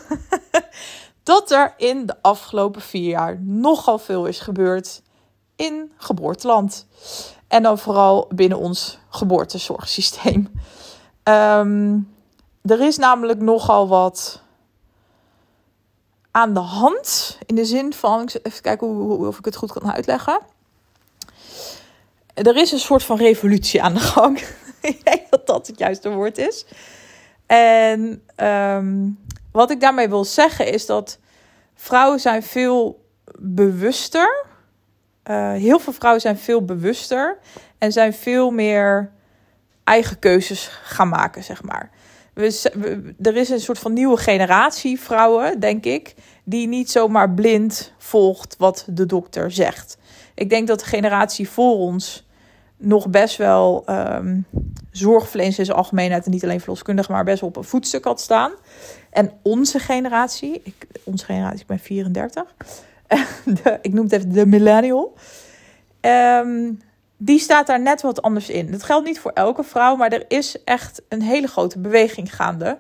[1.28, 5.02] dat er in de afgelopen vier jaar nogal veel is gebeurd
[5.56, 6.88] in geboorteland.
[7.48, 10.52] En dan vooral binnen ons geboortezorgsysteem.
[11.24, 12.16] Um,
[12.62, 14.42] er is namelijk nogal wat
[16.32, 17.38] aan de hand.
[17.46, 20.40] In de zin van, even kijken hoe, of ik het goed kan uitleggen.
[22.34, 24.40] Er is een soort van revolutie aan de gang.
[24.82, 26.66] ik denk dat dat het juiste woord is.
[27.46, 29.20] En um,
[29.58, 31.20] wat ik daarmee wil zeggen is dat
[31.76, 33.06] vrouwen zijn veel
[33.40, 34.46] bewuster.
[35.24, 37.38] Uh, heel veel vrouwen zijn veel bewuster
[37.78, 39.12] en zijn veel meer
[39.84, 41.90] eigen keuzes gaan maken, zeg maar.
[42.34, 47.94] We, er is een soort van nieuwe generatie vrouwen, denk ik, die niet zomaar blind
[47.98, 49.98] volgt wat de dokter zegt.
[50.34, 52.27] Ik denk dat de generatie voor ons
[52.78, 54.46] nog best wel um,
[54.92, 58.52] zorgverleners in zijn algemeenheid en niet alleen verloskundigen, maar best op een voetstuk had staan.
[59.10, 62.44] En onze generatie, ik, onze generatie, ik ben 34,
[63.64, 65.14] de, ik noem het even de millennial,
[66.02, 66.82] um,
[67.18, 68.72] die staat daar net wat anders in.
[68.72, 72.78] Dat geldt niet voor elke vrouw, maar er is echt een hele grote beweging gaande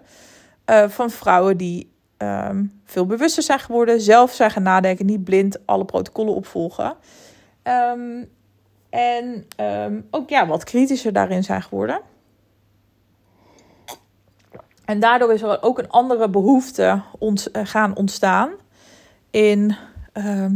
[0.65, 5.57] uh, van vrouwen die um, veel bewuster zijn geworden, zelf zijn gaan nadenken, niet blind
[5.65, 6.95] alle protocollen opvolgen.
[7.63, 8.29] Um,
[8.89, 12.01] en um, ook ja, wat kritischer daarin zijn geworden.
[14.85, 18.51] En daardoor is er ook een andere behoefte ont uh, gaan ontstaan
[19.31, 19.75] in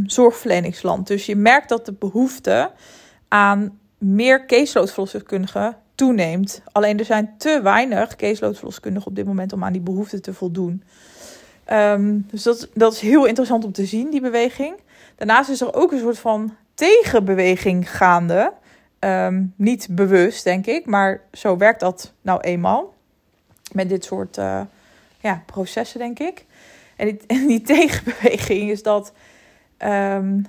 [0.05, 1.07] zorgverleningsland.
[1.07, 2.71] Dus je merkt dat de behoefte
[3.27, 6.61] aan meer caseloadverloskundigen toeneemt.
[6.71, 10.83] Alleen er zijn te weinig caseloadverloskundigen op dit moment om aan die behoefte te voldoen.
[11.71, 14.75] Um, dus dat, dat is heel interessant om te zien, die beweging.
[15.15, 18.53] Daarnaast is er ook een soort van tegenbeweging gaande.
[18.99, 22.93] Um, niet bewust, denk ik, maar zo werkt dat nou eenmaal.
[23.71, 24.61] Met dit soort uh,
[25.19, 26.45] ja, processen, denk ik.
[26.95, 29.13] En die, die tegenbeweging is dat,
[29.83, 30.45] um,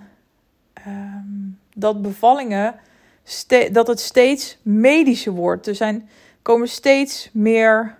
[1.75, 2.75] dat bevallingen,
[3.73, 5.67] dat het steeds medischer wordt.
[5.67, 6.09] Er zijn,
[6.43, 7.97] komen steeds meer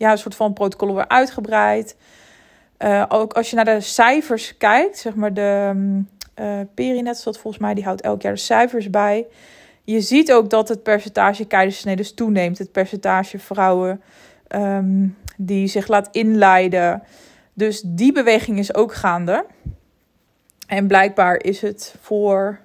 [0.00, 1.96] ja, een soort van protocollen weer uitgebreid.
[2.78, 5.72] Uh, ook als je naar de cijfers kijkt, zeg maar de
[6.40, 9.26] uh, Perinet, dat volgens mij, die houdt elk jaar de cijfers bij.
[9.84, 12.58] Je ziet ook dat het percentage keizersneden toeneemt.
[12.58, 14.02] Het percentage vrouwen
[14.48, 17.02] um, die zich laat inleiden.
[17.52, 19.44] Dus die beweging is ook gaande.
[20.66, 22.60] En blijkbaar is het voor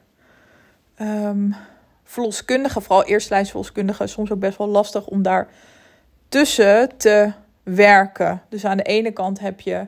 [1.02, 1.56] um,
[2.04, 5.48] verloskundigen, vooral eerstlijns verloskundigen, soms ook best wel lastig om daar
[6.30, 7.32] tussen te
[7.64, 8.42] werken.
[8.50, 9.88] Dus aan de ene kant heb je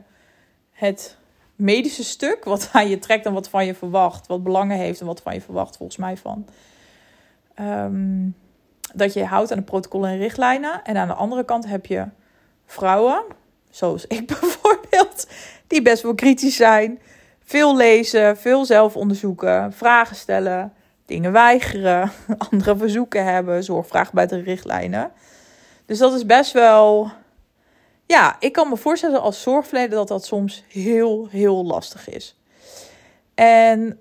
[0.72, 1.17] het
[1.58, 5.06] medische stuk, wat aan je trekt en wat van je verwacht, wat belangen heeft en
[5.06, 6.46] wat van je verwacht, volgens mij van.
[7.60, 8.34] Um,
[8.94, 10.84] dat je houdt aan de protocollen en richtlijnen.
[10.84, 12.06] En aan de andere kant heb je
[12.66, 13.22] vrouwen,
[13.70, 15.26] zoals ik bijvoorbeeld,
[15.66, 16.98] die best wel kritisch zijn.
[17.44, 20.72] Veel lezen, veel zelf onderzoeken, vragen stellen,
[21.06, 22.10] dingen weigeren,
[22.50, 25.10] andere verzoeken hebben, zorgvragen bij de richtlijnen.
[25.86, 27.10] Dus dat is best wel.
[28.08, 32.40] Ja, ik kan me voorstellen als zorgverlener dat dat soms heel, heel lastig is.
[33.34, 34.00] En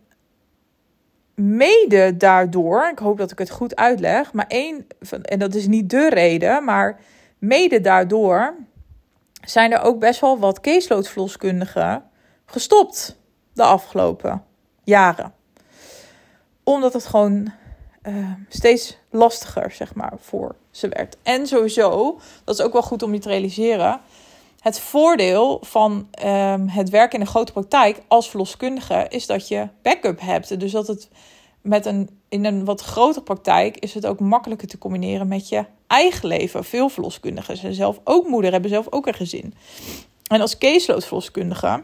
[1.36, 4.88] mede daardoor, ik hoop dat ik het goed uitleg, maar één,
[5.22, 7.00] en dat is niet de reden, maar
[7.38, 8.56] mede daardoor
[9.46, 12.04] zijn er ook best wel wat caseloadverloskundigen
[12.46, 13.20] gestopt
[13.54, 14.43] de afgelopen
[14.84, 15.34] jaren.
[16.63, 17.52] Omdat het gewoon
[18.04, 21.17] uh, steeds lastiger, zeg maar, voor ze werd.
[21.23, 23.99] En sowieso, dat is ook wel goed om je te realiseren.
[24.59, 29.67] Het voordeel van um, het werken in een grote praktijk als verloskundige is dat je
[29.81, 30.59] backup hebt.
[30.59, 31.09] Dus dat het
[31.61, 35.65] met een, in een wat grotere praktijk is het ook makkelijker te combineren met je
[35.87, 36.63] eigen leven.
[36.63, 39.53] Veel verloskundigen zijn zelf ook moeder, hebben zelf ook een gezin.
[40.27, 41.83] En als caseload verloskundige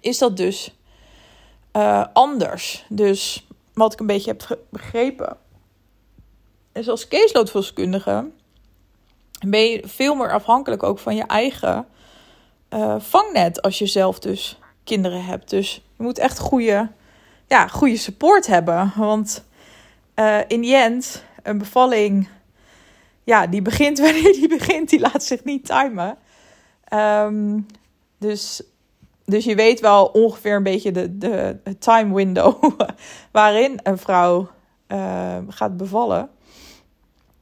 [0.00, 0.74] is dat dus
[1.76, 2.84] uh, anders.
[2.88, 5.36] Dus wat ik een beetje heb begrepen,
[6.72, 8.30] is als caseloadverloskundige
[9.46, 11.86] ben je veel meer afhankelijk ook van je eigen
[12.70, 15.50] uh, vangnet als je zelf dus kinderen hebt.
[15.50, 16.90] Dus je moet echt goede,
[17.46, 18.92] ja, goede support hebben.
[18.96, 19.44] Want
[20.16, 22.28] uh, in die end, een bevalling,
[23.24, 26.16] ja, die begint wanneer die begint, die laat zich niet timen.
[26.92, 27.66] Um,
[28.18, 28.62] dus
[29.30, 32.64] dus je weet wel ongeveer een beetje de, de, time window
[33.32, 34.48] waarin een vrouw
[34.88, 36.30] uh, gaat bevallen.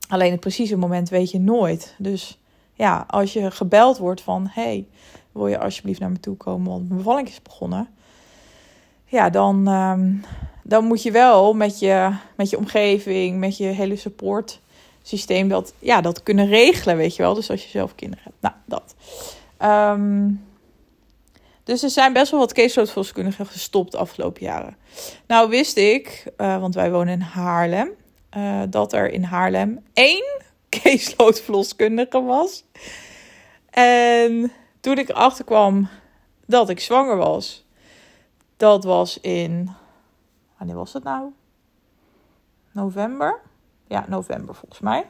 [0.08, 1.94] Alleen het precieze moment weet je nooit.
[1.98, 2.38] Dus
[2.74, 4.46] ja, als je gebeld wordt van...
[4.50, 4.86] hey,
[5.32, 7.88] wil je alsjeblieft naar me toe komen, want mijn bevalling is begonnen.
[9.04, 10.24] Ja, dan, um,
[10.62, 14.60] dan moet je wel met je, met je omgeving, met je hele support
[15.02, 17.34] systeem dat, ja, dat kunnen regelen, weet je wel.
[17.34, 18.36] Dus als je zelf kinderen hebt.
[18.40, 18.94] Nou, dat.
[19.62, 20.46] Um,
[21.64, 24.76] dus er zijn best wel wat caseloadverloskundigen gestopt de afgelopen jaren.
[25.26, 27.90] Nou wist ik, uh, want wij wonen in Haarlem,
[28.38, 30.42] uh, dat er in Haarlem één
[30.82, 32.64] caseloadverloskundige was.
[33.70, 35.88] En toen ik erachter kwam
[36.46, 37.66] dat ik zwanger was,
[38.56, 39.70] dat was in.
[40.58, 41.32] Wanneer was het nou?
[42.72, 43.40] November?
[43.86, 45.06] Ja, november volgens mij.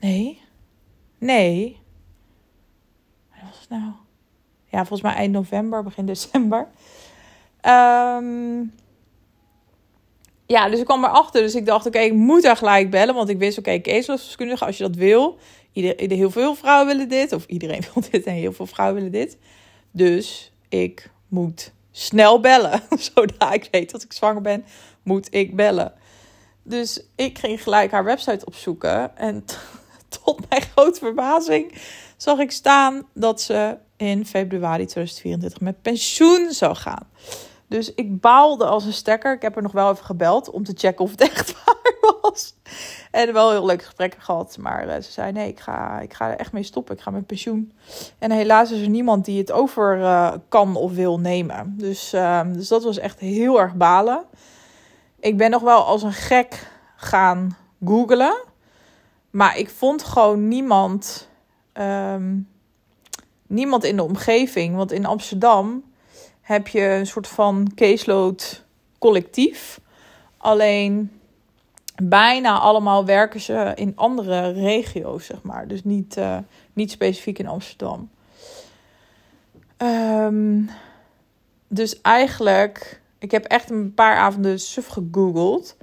[0.00, 0.42] Nee.
[1.18, 1.80] Nee.
[3.28, 3.92] Wanneer was het nou?
[4.70, 6.68] ja, volgens mij eind november, begin december.
[7.62, 8.74] Um,
[10.50, 11.42] ja, dus ik kwam erachter.
[11.42, 13.14] Dus ik dacht, oké, ik moet daar gelijk bellen.
[13.14, 14.04] Want ik wist, oké, okay,
[14.58, 15.38] als je dat wil.
[15.72, 17.32] Ieder, heel veel vrouwen willen dit.
[17.32, 19.36] Of iedereen wil dit en heel veel vrouwen willen dit.
[19.90, 22.82] Dus ik moet snel bellen.
[23.14, 24.64] Zodra ik weet dat ik zwanger ben,
[25.02, 25.92] moet ik bellen.
[26.62, 29.16] Dus ik ging gelijk haar website opzoeken.
[29.16, 29.44] En
[30.24, 31.72] tot mijn grote verbazing
[32.16, 37.08] zag ik staan dat ze in februari 2024 met pensioen zou gaan.
[37.70, 39.32] Dus ik baalde als een stekker.
[39.32, 42.54] Ik heb er nog wel even gebeld om te checken of het echt waar was.
[43.10, 44.56] En wel heel leuke gesprekken gehad.
[44.58, 46.94] Maar uh, ze zei: nee, ik ga, ik ga er echt mee stoppen.
[46.94, 47.72] Ik ga met pensioen.
[48.18, 51.74] En helaas is er niemand die het over uh, kan of wil nemen.
[51.78, 54.24] Dus, uh, dus dat was echt heel erg balen.
[55.20, 58.44] Ik ben nog wel als een gek gaan googlen.
[59.30, 61.28] Maar ik vond gewoon niemand.
[61.72, 62.48] Um,
[63.46, 64.76] niemand in de omgeving.
[64.76, 65.89] Want in Amsterdam
[66.40, 68.64] heb je een soort van caseload
[68.98, 69.80] collectief.
[70.36, 71.20] Alleen
[72.02, 75.68] bijna allemaal werken ze in andere regio's, zeg maar.
[75.68, 76.38] Dus niet, uh,
[76.72, 78.10] niet specifiek in Amsterdam.
[79.76, 80.70] Um,
[81.68, 85.76] dus eigenlijk, ik heb echt een paar avonden suf gegoogeld.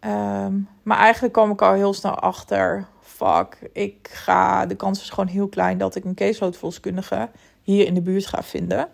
[0.00, 5.10] Um, maar eigenlijk kwam ik al heel snel achter fuck, ik ga, de kans is
[5.10, 7.28] gewoon heel klein dat ik een caseloadvolkskundige
[7.62, 8.88] hier in de buurt ga vinden.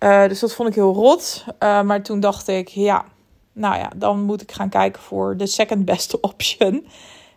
[0.00, 1.44] Uh, dus dat vond ik heel rot.
[1.46, 3.04] Uh, maar toen dacht ik, ja,
[3.52, 6.86] nou ja, dan moet ik gaan kijken voor de second best option.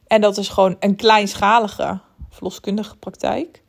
[0.07, 1.99] En dat is gewoon een kleinschalige
[2.29, 3.61] verloskundige praktijk.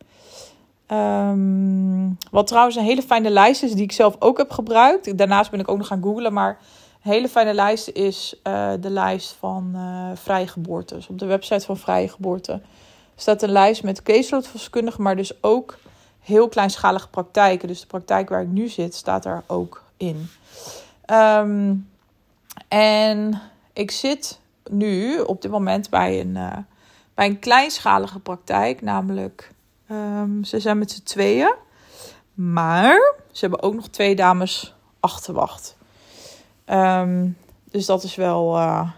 [0.88, 5.18] Um, wat trouwens een hele fijne lijst is, die ik zelf ook heb gebruikt.
[5.18, 6.58] Daarnaast ben ik ook nog gaan googlen, maar
[7.02, 11.06] een hele fijne lijst is uh, de lijst van uh, vrije geboortes.
[11.08, 12.60] Op de website van Vrije Geboorte
[13.16, 15.78] staat een lijst met caseloadverloskundigen, maar dus ook
[16.24, 17.68] heel kleinschalige praktijken.
[17.68, 20.28] Dus de praktijk waar ik nu zit, staat er ook in.
[21.10, 21.88] Um,
[22.68, 23.40] en
[23.72, 26.56] ik zit nu op dit moment bij een, uh,
[27.14, 29.52] bij een kleinschalige praktijk, namelijk
[29.90, 31.54] um, ze zijn met z'n tweeën.
[32.34, 35.76] Maar ze hebben ook nog twee dames achterwacht.
[36.66, 37.36] Um,
[37.70, 38.90] dus dat is wel, uh,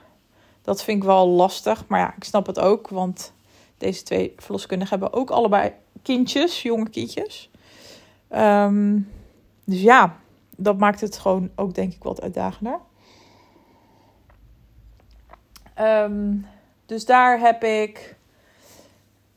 [0.62, 1.84] dat vind ik wel lastig.
[1.86, 3.32] Maar ja, ik snap het ook, want
[3.78, 5.72] deze twee verloskundigen hebben ook allebei
[6.06, 7.50] kindjes, jonge kindjes.
[8.30, 9.12] Um,
[9.64, 10.16] dus ja,
[10.56, 12.80] dat maakt het gewoon ook denk ik wat uitdagender.
[15.78, 16.46] Um,
[16.86, 18.16] dus daar heb ik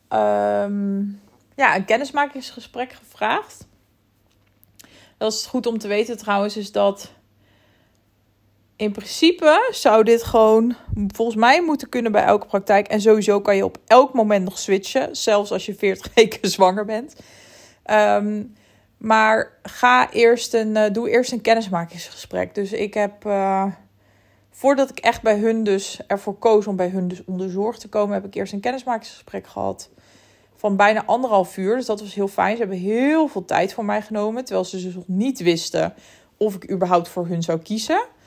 [0.09, 1.21] um,
[1.55, 3.67] ja, een kennismakingsgesprek gevraagd.
[5.17, 7.11] Dat is goed om te weten trouwens, is dat
[8.79, 10.75] in principe zou dit gewoon
[11.07, 12.87] volgens mij moeten kunnen bij elke praktijk.
[12.87, 16.85] En sowieso kan je op elk moment nog switchen, zelfs als je 40 weken zwanger
[16.85, 17.15] bent.
[17.91, 18.53] Um,
[18.97, 22.55] maar ga eerst een, uh, doe eerst een kennismakingsgesprek.
[22.55, 23.65] Dus ik heb, uh,
[24.49, 27.89] voordat ik echt bij hun dus ervoor koos om bij hun dus onder zorg te
[27.89, 29.89] komen, heb ik eerst een kennismakingsgesprek gehad
[30.55, 31.75] van bijna anderhalf uur.
[31.75, 32.51] Dus dat was heel fijn.
[32.51, 35.93] Ze hebben heel veel tijd voor mij genomen, terwijl ze dus nog niet wisten
[36.37, 38.17] of ik überhaupt voor hun zou kiezen.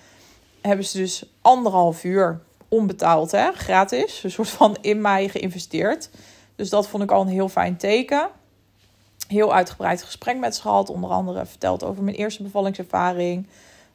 [0.63, 6.11] Hebben ze dus anderhalf uur onbetaald, hè, gratis, een soort van in mij geïnvesteerd.
[6.57, 8.29] Dus dat vond ik al een heel fijn teken
[9.33, 10.91] heel uitgebreid gesprek met ze gehad.
[10.91, 13.47] Onder andere verteld over mijn eerste bevallingservaring.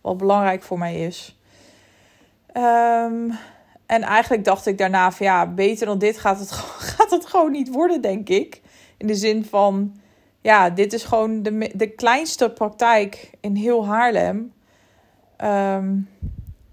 [0.02, 1.40] Wat belangrijk voor mij is.
[2.54, 3.38] Um,
[3.86, 6.52] en eigenlijk dacht ik daarna van ja, beter dan dit gaat het,
[6.96, 8.62] gaat het gewoon niet worden, denk ik.
[8.98, 10.00] In de zin van,
[10.42, 14.54] ja, dit is gewoon de, de kleinste praktijk in heel Haarlem.
[15.44, 16.10] Um,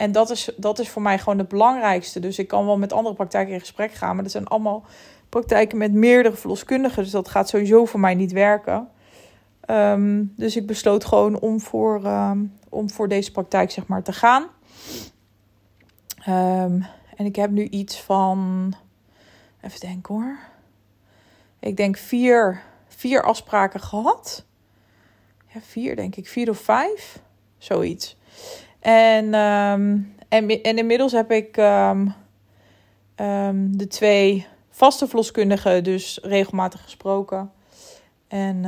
[0.04, 2.20] en dat is, dat is voor mij gewoon het belangrijkste.
[2.20, 4.14] Dus ik kan wel met andere praktijken in gesprek gaan.
[4.14, 4.84] Maar dat zijn allemaal
[5.28, 7.02] praktijken met meerdere verloskundigen.
[7.02, 8.88] Dus dat gaat sowieso voor mij niet werken.
[9.70, 14.12] Um, dus ik besloot gewoon om voor, um, om voor deze praktijk zeg maar, te
[14.12, 14.42] gaan.
[16.28, 16.86] Um,
[17.16, 18.72] en ik heb nu iets van.
[19.60, 20.38] Even denken hoor.
[21.60, 24.44] Ik denk vier, vier afspraken gehad.
[25.46, 26.28] Ja, vier denk ik.
[26.28, 27.18] Vier of vijf.
[27.58, 28.16] Zoiets.
[28.84, 29.34] En,
[30.28, 31.54] en, en inmiddels heb ik
[33.70, 37.52] de twee vaste verloskundige dus regelmatig gesproken.
[38.28, 38.64] En,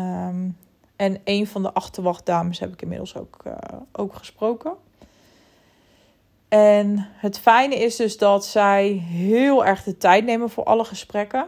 [0.96, 3.52] en een van de achterwachtdames heb ik inmiddels ook, uh,
[3.92, 4.76] ook gesproken.
[6.48, 11.46] En het fijne is dus dat zij heel erg de tijd nemen voor alle gesprekken.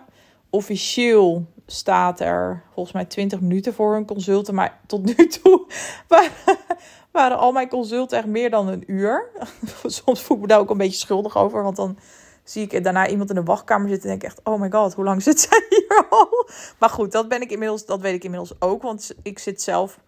[0.50, 4.54] Officieel staat er volgens mij 20 minuten voor hun consulten.
[4.54, 5.66] Maar tot nu toe
[7.19, 9.31] waren, al mijn consulten echt meer dan een uur.
[9.85, 11.62] Soms voel ik me daar ook een beetje schuldig over.
[11.62, 11.98] Want dan
[12.44, 15.04] zie ik daarna iemand in de wachtkamer zitten en denk echt, oh my god, hoe
[15.04, 16.48] lang zit zij hier al?
[16.79, 19.98] Maar goed, dat ben ik inmiddels, dat weet ik inmiddels ook, want ik zit zelf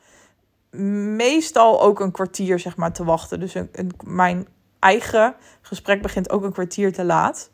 [1.16, 3.40] meestal ook een kwartier zeg maar te wachten.
[3.40, 4.48] Dus een, mijn
[4.78, 7.50] eigen gesprek begint ook een kwartier te laat.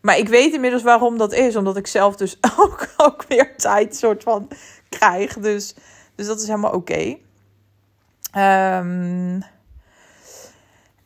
[0.00, 3.96] Maar ik weet inmiddels waarom dat is, omdat ik zelf dus ook, ook weer tijd
[3.96, 4.48] soort van
[4.88, 5.38] krijg.
[5.38, 5.74] Dus,
[6.14, 7.18] dus dat is helemaal oké.
[8.36, 9.42] Um,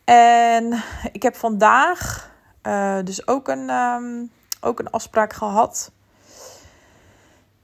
[0.04, 2.30] en ik heb vandaag
[2.62, 5.92] uh, dus ook een, um, ook een afspraak gehad.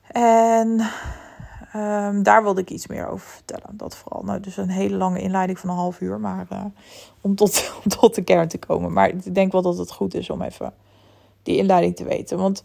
[0.06, 0.90] En
[1.72, 3.76] Ehm, daar wilde ik iets meer over vertellen.
[3.76, 4.22] Dat vooral.
[4.22, 6.20] Nou, dus een hele lange inleiding van een half uur.
[6.20, 6.64] Maar uh,
[7.20, 8.92] om, tot, om tot de kern te komen.
[8.92, 10.72] Maar ik denk wel dat het goed is om even
[11.42, 12.38] die inleiding te weten.
[12.38, 12.64] Want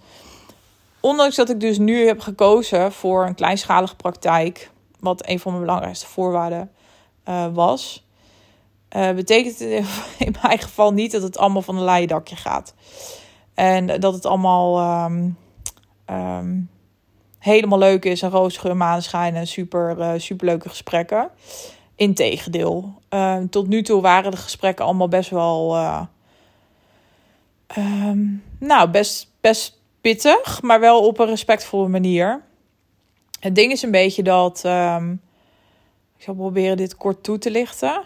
[0.99, 4.71] ondanks dat ik dus nu heb gekozen voor een kleinschalige praktijk.
[4.99, 6.71] Wat een van mijn belangrijkste voorwaarden
[7.29, 8.05] uh, was.
[8.95, 9.59] Uh, betekent
[10.25, 12.73] in mijn geval niet dat het allemaal van een leien dakje gaat.
[13.53, 15.37] En dat het allemaal um,
[16.09, 16.69] um,
[17.39, 18.21] helemaal leuk is.
[18.21, 21.29] Een roosgeur, maneschijn en super, uh, super leuke gesprekken.
[21.95, 22.93] Integendeel.
[23.09, 25.75] Uh, tot nu toe waren de gesprekken allemaal best wel...
[28.59, 32.43] Nou, best, best pittig, maar wel op een respectvolle manier.
[33.39, 34.63] Het ding is een beetje dat...
[36.17, 38.03] ik zal proberen dit kort toe te lichten.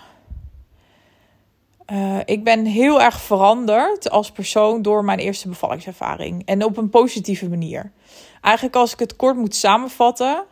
[1.92, 6.46] Uh, ik ben heel erg veranderd als persoon door mijn eerste bevallingservaring.
[6.46, 7.92] En op een positieve manier.
[8.42, 10.44] Eigenlijk als ik het kort moet samenvatten,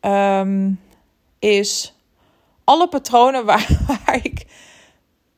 [0.00, 0.80] um,
[1.38, 1.94] is
[2.64, 4.46] alle patronen waar, waar, ik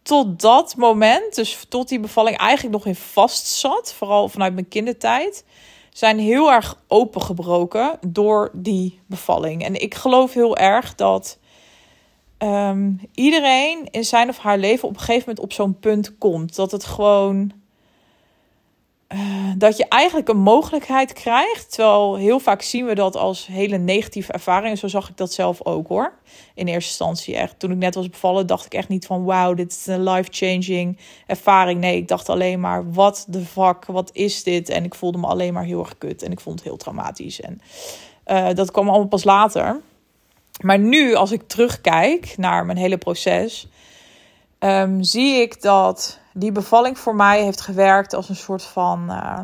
[0.03, 4.69] tot dat moment, dus tot die bevalling, eigenlijk nog in vast zat, vooral vanuit mijn
[4.69, 5.45] kindertijd,
[5.93, 9.65] zijn heel erg opengebroken door die bevalling.
[9.65, 11.39] En ik geloof heel erg dat
[12.39, 16.57] um, iedereen in zijn of haar leven op een gegeven moment op zo'n punt komt.
[16.57, 17.53] Dat het gewoon.
[19.15, 21.73] Uh, dat je eigenlijk een mogelijkheid krijgt.
[21.73, 24.79] Terwijl heel vaak zien we dat als hele negatieve ervaringen.
[24.79, 26.13] Zo zag ik dat zelf ook hoor.
[26.55, 27.59] In eerste instantie echt.
[27.59, 30.99] Toen ik net was bevallen, dacht ik echt niet van wauw, dit is een life-changing
[31.27, 31.81] ervaring.
[31.81, 34.69] Nee, ik dacht alleen maar, wat de fuck, wat is dit?
[34.69, 36.23] En ik voelde me alleen maar heel erg kut.
[36.23, 37.41] En ik vond het heel traumatisch.
[37.41, 37.61] En
[38.27, 39.81] uh, dat kwam allemaal pas later.
[40.63, 43.69] Maar nu, als ik terugkijk naar mijn hele proces,
[44.59, 49.41] um, zie ik dat die bevalling voor mij heeft gewerkt als een soort van uh,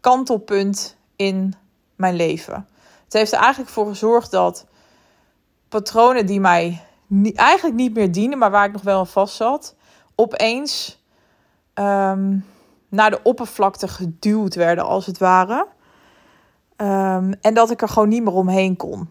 [0.00, 1.54] kantelpunt in
[1.96, 2.68] mijn leven.
[3.04, 4.66] Het heeft er eigenlijk voor gezorgd dat
[5.68, 6.82] patronen die mij
[7.34, 9.74] eigenlijk niet meer dienen, maar waar ik nog wel aan vast zat,
[10.14, 11.02] opeens
[11.74, 12.44] um,
[12.88, 15.66] naar de oppervlakte geduwd werden, als het ware.
[16.76, 19.08] Um, en dat ik er gewoon niet meer omheen kon.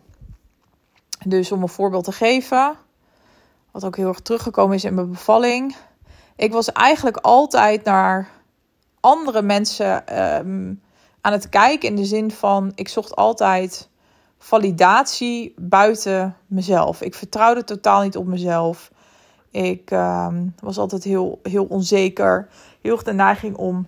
[1.26, 2.76] Dus om een voorbeeld te geven,
[3.72, 5.76] wat ook heel erg teruggekomen is in mijn bevalling.
[6.36, 8.30] Ik was eigenlijk altijd naar
[9.00, 10.82] andere mensen um,
[11.22, 13.90] aan het kijken in de zin van ik zocht altijd
[14.38, 17.02] validatie buiten mezelf.
[17.02, 18.92] Ik vertrouwde totaal niet op mezelf.
[19.52, 22.48] Ik um, was altijd heel, heel onzeker.
[22.82, 23.88] Heel erg de neiging om,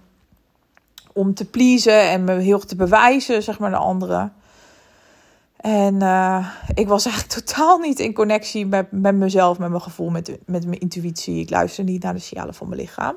[1.14, 4.34] om te pleasen en me heel erg te bewijzen, zeg maar, naar anderen.
[5.66, 10.10] En uh, ik was eigenlijk totaal niet in connectie met, met mezelf, met mijn gevoel,
[10.10, 11.40] met, met mijn intuïtie.
[11.40, 13.16] Ik luisterde niet naar de signalen van mijn lichaam.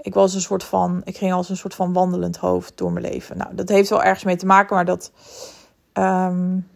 [0.00, 3.04] Ik was een soort van, ik ging als een soort van wandelend hoofd door mijn
[3.04, 3.36] leven.
[3.36, 5.12] Nou, dat heeft wel ergens mee te maken, maar dat,
[5.92, 6.68] um,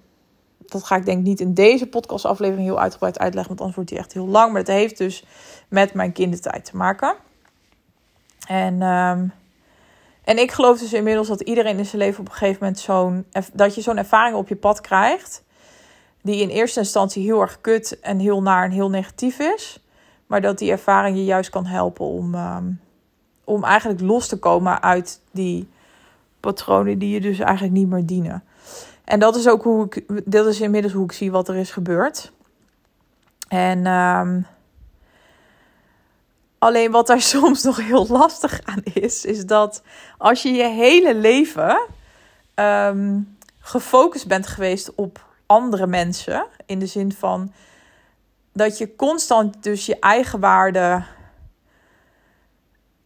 [0.66, 3.98] dat ga ik denk niet in deze podcastaflevering heel uitgebreid uitleggen, want anders wordt die
[3.98, 4.52] echt heel lang.
[4.52, 5.24] Maar het heeft dus
[5.68, 7.14] met mijn kindertijd te maken.
[8.46, 9.32] En um,
[10.26, 13.26] en ik geloof dus inmiddels dat iedereen in zijn leven op een gegeven moment zo'n...
[13.52, 15.42] dat je zo'n ervaring op je pad krijgt...
[16.22, 19.84] die in eerste instantie heel erg kut en heel naar en heel negatief is...
[20.26, 22.80] maar dat die ervaring je juist kan helpen om, um,
[23.44, 25.68] om eigenlijk los te komen uit die
[26.40, 26.98] patronen...
[26.98, 28.44] die je dus eigenlijk niet meer dienen.
[29.04, 30.04] En dat is ook hoe ik...
[30.24, 32.32] Dit is inmiddels hoe ik zie wat er is gebeurd.
[33.48, 33.86] En...
[33.86, 34.46] Um,
[36.58, 39.82] Alleen wat daar soms nog heel lastig aan is, is dat
[40.18, 41.78] als je je hele leven
[42.54, 47.52] um, gefocust bent geweest op andere mensen, in de zin van
[48.52, 51.04] dat je constant dus je eigen waarde,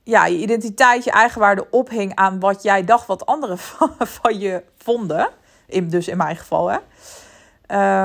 [0.02, 3.58] ja, je identiteit, je eigen waarde ophing aan wat jij dacht wat anderen
[4.18, 5.28] van, je vonden,
[5.66, 6.78] in, dus in mijn geval, hè.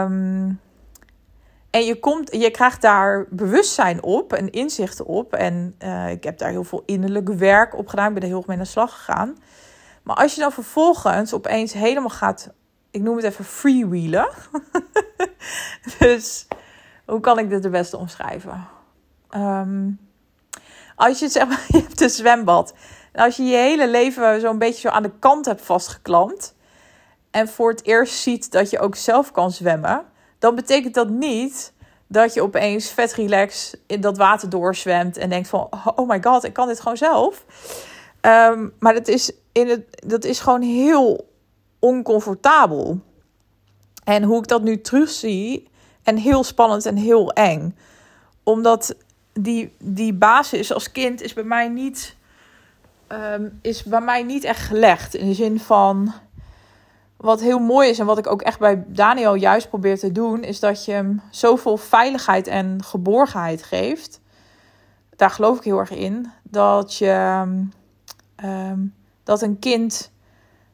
[0.03, 0.59] Um,
[1.75, 5.33] en je, komt, je krijgt daar bewustzijn op en inzichten op.
[5.33, 8.07] En uh, ik heb daar heel veel innerlijk werk op gedaan.
[8.07, 9.37] Ik ben er heel erg mee aan de slag gegaan.
[10.03, 12.53] Maar als je dan vervolgens opeens helemaal gaat,
[12.91, 14.27] ik noem het even freewheelen.
[15.99, 16.47] dus
[17.05, 18.67] hoe kan ik dit het beste omschrijven?
[19.35, 19.99] Um,
[20.95, 22.73] als je zeg maar, je hebt een zwembad.
[23.13, 26.55] Als je je hele leven zo'n beetje zo aan de kant hebt vastgeklampt.
[27.31, 30.05] En voor het eerst ziet dat je ook zelf kan zwemmen
[30.39, 31.73] dan betekent dat niet
[32.07, 36.43] dat je opeens vet relax in dat water doorzwemt en denkt van, oh my god,
[36.43, 37.45] ik kan dit gewoon zelf.
[38.21, 41.29] Um, maar dat is, in het, dat is gewoon heel
[41.79, 42.99] oncomfortabel.
[44.03, 45.67] En hoe ik dat nu terugzie,
[46.05, 47.77] en heel spannend en heel eng.
[48.43, 48.95] Omdat
[49.33, 52.15] die, die basis als kind is bij mij niet,
[53.07, 55.15] um, is bij mij niet echt gelegd.
[55.15, 56.13] In de zin van
[57.25, 60.43] wat heel mooi is en wat ik ook echt bij Daniel juist probeer te doen,
[60.43, 64.21] is dat je hem zoveel veiligheid en geborgenheid geeft.
[65.15, 66.31] Daar geloof ik heel erg in.
[66.43, 67.43] Dat je
[68.43, 70.11] um, dat een kind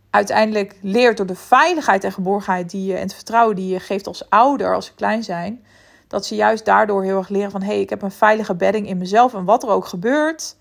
[0.09, 4.07] uiteindelijk leert door de veiligheid en geborgenheid die je en het vertrouwen die je geeft
[4.07, 5.65] als ouder, als ze klein zijn,
[6.07, 8.87] dat ze juist daardoor heel erg leren van hé, hey, ik heb een veilige bedding
[8.87, 10.55] in mezelf en wat er ook gebeurt,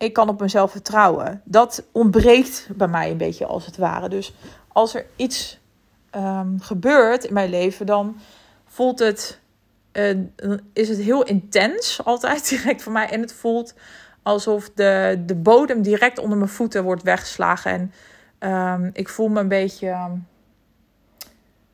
[0.00, 1.42] ik kan op mezelf vertrouwen.
[1.44, 4.08] Dat ontbreekt bij mij een beetje als het ware.
[4.08, 4.34] Dus
[4.80, 5.58] als er iets
[6.16, 8.20] um, gebeurt in mijn leven, dan
[8.66, 9.40] voelt het,
[9.92, 10.18] uh,
[10.72, 13.74] is het heel intens altijd direct voor mij en het voelt
[14.22, 17.92] alsof de, de bodem direct onder mijn voeten wordt weggeslagen en
[18.42, 19.88] Um, ik voel me een beetje.
[19.88, 20.12] Ehm,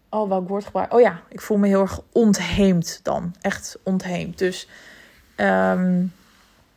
[0.08, 0.92] oh, welk woord gebruik?
[0.92, 3.34] Oh ja, ik voel me heel erg ontheemd dan.
[3.40, 4.38] Echt ontheemd.
[4.38, 4.68] Dus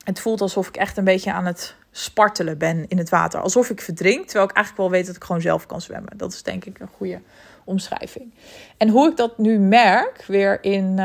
[0.04, 3.42] het voelt alsof ik echt een beetje aan het spartelen ben in het water.
[3.42, 6.18] Alsof ik verdrink, terwijl ik eigenlijk wel weet dat ik gewoon zelf kan zwemmen.
[6.18, 7.22] Dat is denk ik een goede
[7.64, 8.34] omschrijving.
[8.78, 10.98] En hoe ik dat nu merk, weer in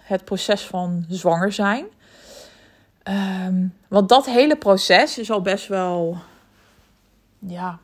[0.00, 1.86] het proces van zwanger zijn.
[3.88, 6.18] want dat hele proces is al best wel
[7.38, 7.78] ja,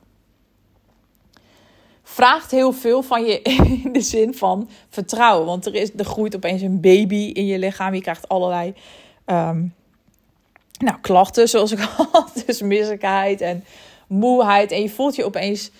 [2.03, 3.43] vraagt heel veel van je
[3.84, 5.47] in de zin van vertrouwen.
[5.47, 7.95] Want er, is, er groeit opeens een baby in je lichaam.
[7.95, 8.74] Je krijgt allerlei
[9.24, 9.66] ehm,
[10.82, 12.32] nou, klachten, zoals ik had.
[12.46, 13.64] Dus misselijkheid en
[14.06, 14.70] moeheid.
[14.70, 15.70] En je voelt je opeens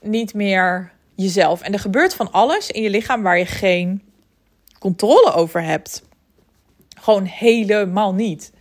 [0.00, 1.60] niet meer jezelf.
[1.60, 4.02] En er gebeurt van alles in je lichaam waar je geen
[4.78, 6.02] controle over hebt.
[7.00, 8.52] Gewoon helemaal niet.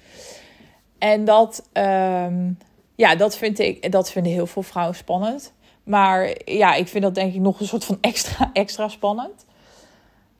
[0.97, 2.57] En dat, um,
[2.95, 5.53] ja, dat vind ik, dat vinden heel veel vrouwen spannend.
[5.83, 9.45] Maar ja, ik vind dat denk ik nog een soort van extra, extra spannend.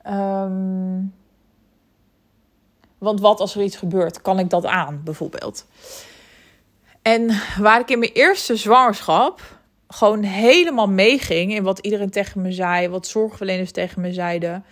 [0.02, 0.98] Ehm,
[3.06, 5.66] want wat als er iets gebeurt, kan ik dat aan, bijvoorbeeld.
[7.02, 9.40] En waar ik in mijn eerste zwangerschap
[9.88, 14.64] gewoon helemaal meeging in wat iedereen tegen me zei, wat zorgverleners tegen me zeiden.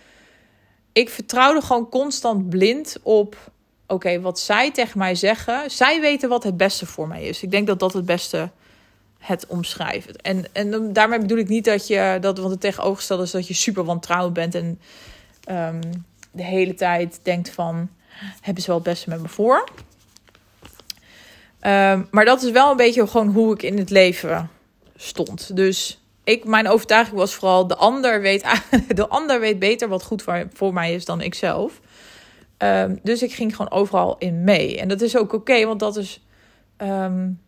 [0.91, 3.51] Ik vertrouwde gewoon constant blind op,
[3.87, 5.71] oké, wat zij tegen mij zeggen.
[5.71, 7.43] Zij weten wat het beste voor mij is.
[7.43, 8.49] Ik denk dat dat het beste
[9.17, 10.15] het omschrijven.
[10.15, 13.53] En, en daarmee bedoel ik niet dat je, dat, want het tegenovergestelde is dat je
[13.53, 14.79] super wantrouwend bent en
[15.51, 17.89] um, de hele tijd denkt van,
[18.41, 19.69] hebben ze wel het beste met me voor?
[21.61, 24.49] Um, maar dat is wel een beetje gewoon hoe ik in het leven
[24.95, 25.55] stond.
[25.55, 28.45] Dus ik, mijn overtuiging was vooral, de ander weet,
[28.87, 31.79] de ander weet beter wat goed voor, voor mij is dan ik zelf.
[32.57, 34.79] Um, dus ik ging gewoon overal in mee.
[34.79, 36.23] En dat is ook oké, want dat is
[36.77, 37.39] um,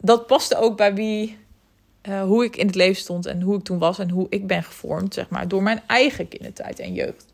[0.00, 1.38] dat paste ook bij wie,
[2.08, 4.46] uh, hoe ik in het leven stond en hoe ik toen was en hoe ik
[4.46, 7.26] ben gevormd, zeg maar, door mijn eigen kindertijd en jeugd.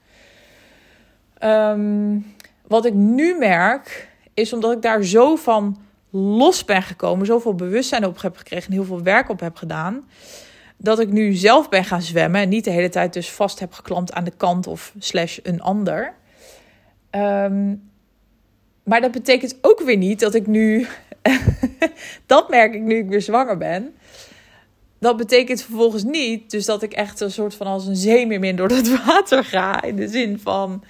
[1.43, 2.35] Um,
[2.69, 5.79] wat ik nu merk, is omdat ik daar zo van
[6.11, 10.09] los ben gekomen, zoveel bewustzijn op heb gekregen en heel veel werk op heb gedaan,
[10.77, 13.73] dat ik nu zelf ben gaan zwemmen en niet de hele tijd dus vast heb
[13.73, 16.15] geklampt aan de kant of slash een ander.
[17.11, 17.91] Um,
[18.85, 20.87] maar dat betekent ook weer niet dat ik nu
[22.27, 23.95] dat merk ik nu ik weer zwanger ben.
[24.99, 28.69] Dat betekent vervolgens niet dus dat ik echt een soort van als een zeemeermin door
[28.69, 29.83] het water ga.
[29.83, 30.85] In de zin van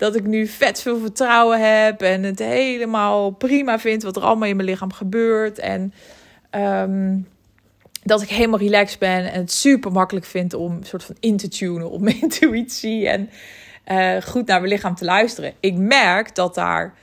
[0.00, 4.48] dat ik nu vet veel vertrouwen heb en het helemaal prima vind wat er allemaal
[4.48, 5.58] in mijn lichaam gebeurt.
[5.58, 5.92] En
[6.50, 7.18] ehm,
[8.02, 11.36] dat ik helemaal relaxed ben en het super makkelijk vind om een soort van in
[11.36, 13.30] te tunen op mijn intuïtie en
[13.86, 15.52] uh, goed naar mijn lichaam te luisteren.
[15.60, 16.94] Ik merk dat daar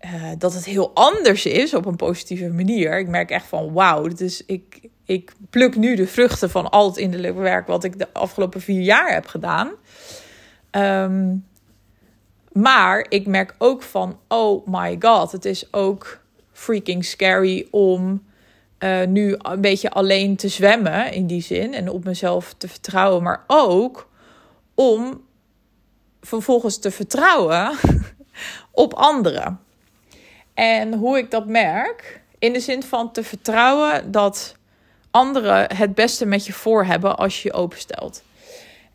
[0.00, 2.98] uh, dat het heel anders is op een positieve manier.
[2.98, 6.96] Ik merk echt van wauw, dus ik, ik pluk nu de vruchten van al het
[6.96, 9.70] innerlijke werk wat ik de afgelopen vier jaar heb gedaan.
[10.70, 11.44] Um,
[12.52, 16.20] maar ik merk ook van oh my god, het is ook
[16.52, 18.24] freaking scary om
[18.78, 23.22] uh, nu een beetje alleen te zwemmen in die zin en op mezelf te vertrouwen,
[23.22, 24.08] maar ook
[24.74, 25.24] om
[26.20, 27.76] vervolgens te vertrouwen
[28.84, 29.60] op anderen.
[30.54, 34.56] En hoe ik dat merk, in de zin van te vertrouwen dat
[35.10, 38.22] anderen het beste met je voor hebben als je je openstelt.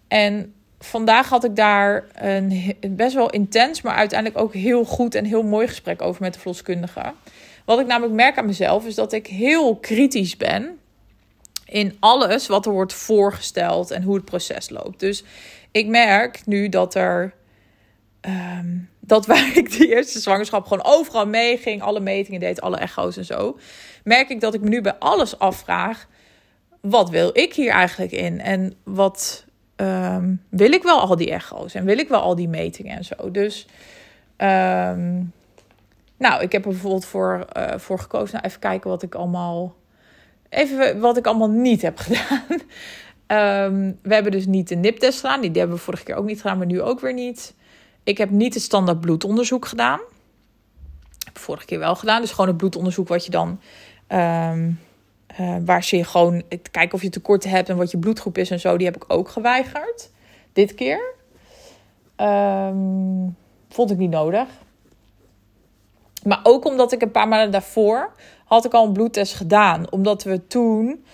[0.07, 5.25] En vandaag had ik daar een best wel intens, maar uiteindelijk ook heel goed en
[5.25, 7.13] heel mooi gesprek over met de verloskundige.
[7.65, 10.79] Wat ik namelijk merk aan mezelf is dat ik heel kritisch ben
[11.65, 14.99] in alles wat er wordt voorgesteld en hoe het proces loopt.
[14.99, 15.23] Dus
[15.71, 17.33] ik merk nu dat er
[18.27, 22.77] Ehm, dat waar ik die eerste zwangerschap gewoon overal mee ging, alle metingen deed, alle
[22.77, 23.59] echo's en zo,
[24.03, 26.07] merk ik dat ik me nu bij alles afvraag:
[26.81, 28.41] wat wil ik hier eigenlijk in?
[28.41, 29.45] En wat
[29.77, 33.05] ehm, wil ik wel al die echo's en wil ik wel al die metingen en
[33.05, 33.31] zo?
[33.31, 33.67] Dus,
[34.35, 35.23] ehm,
[36.17, 38.33] nou, ik heb er bijvoorbeeld voor, uh, voor gekozen.
[38.33, 39.75] Nou, even kijken wat ik allemaal.
[40.49, 42.61] Even wat ik allemaal niet heb gedaan.
[43.27, 45.41] Ehm, we hebben dus niet de niptest gedaan.
[45.41, 47.53] Die hebben we vorige keer ook niet gedaan, maar nu ook weer niet.
[48.03, 49.99] Ik heb niet het standaard bloedonderzoek gedaan.
[51.25, 52.21] Heb vorige keer wel gedaan.
[52.21, 53.59] Dus gewoon het bloedonderzoek wat je dan...
[55.39, 58.51] uh, waar ze je gewoon kijken of je tekorten hebt en wat je bloedgroep is
[58.51, 58.77] en zo.
[58.77, 60.09] Die heb ik ook geweigerd.
[60.53, 61.15] Dit keer.
[62.17, 63.35] Um,
[63.69, 64.47] vond ik niet nodig.
[66.23, 68.11] Maar ook omdat ik een paar maanden daarvoor
[68.45, 69.91] had ik al een bloedtest gedaan.
[69.91, 71.05] Omdat we toen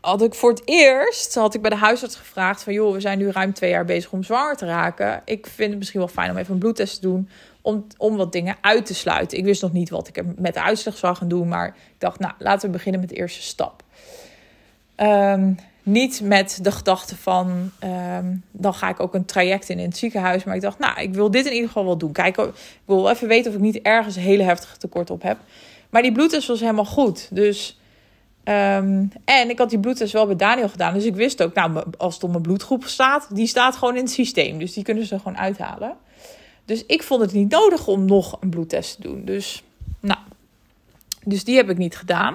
[0.00, 3.18] had ik voor het eerst had ik bij de huisarts gevraagd van joh, we zijn
[3.18, 5.22] nu ruim twee jaar bezig om zwanger te raken.
[5.24, 7.28] Ik vind het misschien wel fijn om even een bloedtest te doen
[7.64, 9.38] om, om wat dingen uit te sluiten.
[9.38, 11.98] Ik wist nog niet wat ik er met de uitslag zou gaan doen, maar ik
[11.98, 13.82] dacht, nou, laten we beginnen met de eerste stap.
[14.96, 17.70] Um, niet met de gedachte van,
[18.18, 20.44] um, dan ga ik ook een traject in in het ziekenhuis.
[20.44, 22.12] Maar ik dacht, nou, ik wil dit in ieder geval wel doen.
[22.12, 22.52] Kijk, ik
[22.84, 25.38] wil even weten of ik niet ergens hele heftige tekort op heb.
[25.90, 27.28] Maar die bloedtest was helemaal goed.
[27.30, 27.80] Dus,
[28.44, 30.94] um, en ik had die bloedtest wel bij Daniel gedaan.
[30.94, 34.02] Dus ik wist ook, nou, als het op mijn bloedgroep staat, die staat gewoon in
[34.02, 34.58] het systeem.
[34.58, 35.96] Dus die kunnen ze gewoon uithalen.
[36.64, 39.24] Dus ik vond het niet nodig om nog een bloedtest te doen.
[39.24, 39.62] Dus,
[40.00, 40.20] nou,
[41.24, 42.34] dus die heb ik niet gedaan.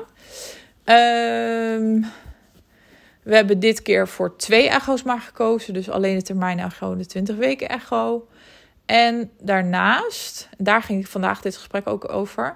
[0.84, 2.02] Ehm...
[3.30, 5.74] We hebben dit keer voor twee echo's maar gekozen.
[5.74, 8.28] Dus alleen de termijn echo en de 20 weken echo.
[8.86, 12.56] En daarnaast, daar ging ik vandaag dit gesprek ook over.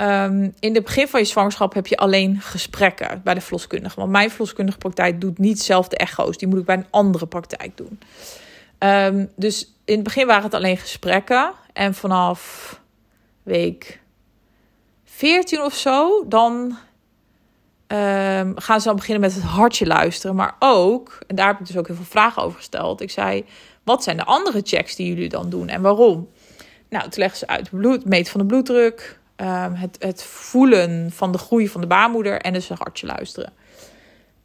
[0.00, 3.96] Um, in het begin van je zwangerschap heb je alleen gesprekken bij de verloskundige.
[3.96, 6.38] Want mijn verloskundige praktijk doet niet zelf de echo's.
[6.38, 7.98] Die moet ik bij een andere praktijk doen.
[8.78, 11.52] Um, dus in het begin waren het alleen gesprekken.
[11.72, 12.80] En vanaf
[13.42, 14.00] week
[15.04, 16.76] 14 of zo, dan
[17.86, 20.36] um, gaan ze dan beginnen met het hartje luisteren.
[20.36, 23.00] Maar ook, en daar heb ik dus ook heel veel vragen over gesteld.
[23.00, 23.44] Ik zei,
[23.82, 26.28] wat zijn de andere checks die jullie dan doen en waarom?
[26.88, 31.32] Nou, toen leggen ze uit bloed, meten van de bloeddruk, um, het, het voelen van
[31.32, 33.52] de groei van de baarmoeder en dus het hartje luisteren.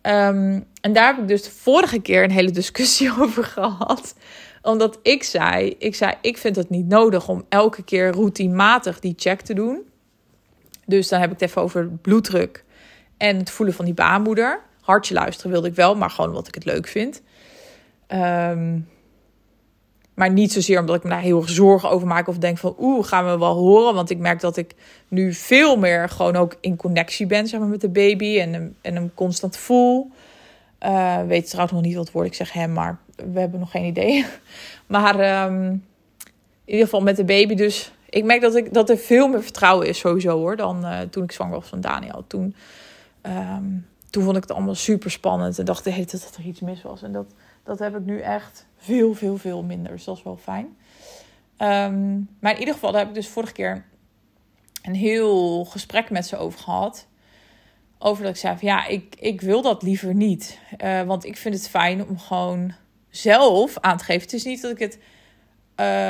[0.02, 4.16] Um, en daar heb ik dus de vorige keer een hele discussie over gehad.
[4.62, 9.14] Omdat ik zei, ik zei, ik vind het niet nodig om elke keer routinematig die
[9.18, 9.82] check te doen.
[10.86, 12.64] Dus dan heb ik het even over bloeddruk
[13.18, 14.62] en het voelen van die baarmoeder.
[14.82, 17.22] Hartje luisteren wilde ik wel, maar gewoon wat ik het leuk vind.
[18.08, 18.88] Um,
[20.20, 22.76] maar niet zozeer omdat ik me daar heel erg zorgen over maak of denk van
[22.80, 23.94] oeh, gaan we wel horen.
[23.94, 24.76] Want ik merk dat ik
[25.08, 28.76] nu veel meer gewoon ook in connectie ben zeg maar, met de baby en hem,
[28.82, 30.12] en hem constant voel.
[30.86, 33.00] Uh, weet trouwens nog niet wat woord ik zeg hem, maar
[33.34, 34.26] we hebben nog geen idee.
[34.88, 35.72] Maar um,
[36.66, 37.92] in ieder geval met de baby dus.
[38.10, 41.24] Ik merk dat, ik, dat er veel meer vertrouwen is sowieso hoor dan uh, toen
[41.24, 42.24] ik zwanger was van Daniel.
[42.28, 42.56] Toen
[43.22, 46.44] Um, toen vond ik het allemaal super spannend en dacht de hele tijd dat er
[46.44, 47.04] iets mis was.
[47.04, 49.92] En dat, dat heb ik nu echt veel, veel, veel minder.
[49.92, 50.66] Dus dat is wel fijn.
[51.58, 53.86] Um, maar in ieder geval, daar heb ik dus vorige keer
[54.82, 57.08] een heel gesprek met ze over gehad.
[57.98, 60.60] Over dat ik zei van ja, ik, ik wil dat liever niet.
[60.84, 62.74] Uh, want ik vind het fijn om gewoon
[63.10, 64.22] zelf aan te geven.
[64.22, 65.00] Het is niet dat ik het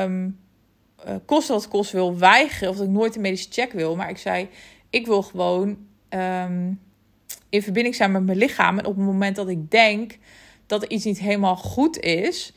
[0.06, 0.38] um,
[1.06, 2.68] uh, kost wat kost wil weigeren.
[2.68, 3.96] Of dat ik nooit een medische check wil.
[3.96, 4.48] Maar ik zei,
[4.90, 5.78] ik wil gewoon
[6.08, 6.80] um,
[7.48, 8.78] in verbinding zijn met mijn lichaam.
[8.78, 10.18] En op het moment dat ik denk
[10.66, 12.52] dat er iets niet helemaal goed is,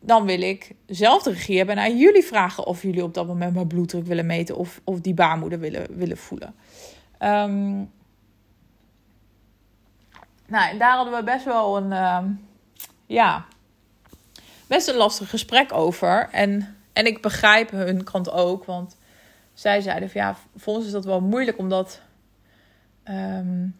[0.00, 3.26] dan wil ik zelf de regie hebben en aan jullie vragen of jullie op dat
[3.26, 6.54] moment mijn bloeddruk willen meten of, of die baarmoeder willen, willen voelen.
[7.18, 7.90] Um,
[10.46, 12.38] nou, daar hadden we best wel een,
[13.06, 13.46] ja,
[14.74, 16.28] best een lastig gesprek over.
[16.30, 18.96] En, en ik begrijp hun kant ook, want
[19.52, 22.00] zij zeiden van ja, voor ons is dat wel moeilijk omdat
[23.04, 23.76] um,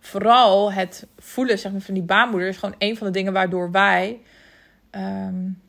[0.00, 3.70] vooral het voelen zeg maar, van die baarmoeder is gewoon een van de dingen waardoor
[3.70, 4.20] wij.
[4.90, 5.60] Um,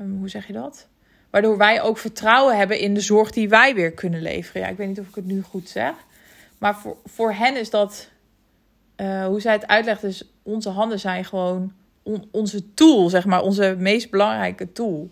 [0.00, 0.88] um, hoe zeg je dat?
[1.30, 4.62] Waardoor wij ook vertrouwen hebben in de zorg die wij weer kunnen leveren.
[4.62, 5.94] Ja, ik weet niet of ik het nu goed zeg.
[6.58, 8.08] Maar voor, voor hen is dat.
[8.96, 11.72] Uh, hoe zij het uitlegt, is onze handen zijn gewoon
[12.06, 15.10] on, onze tool, zeg maar, onze meest belangrijke tool.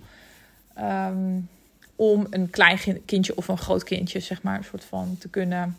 [0.78, 1.48] Um,
[1.96, 5.76] om een klein kindje of een groot kindje, zeg maar, een soort van te kunnen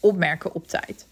[0.00, 1.06] opmerken op tijd.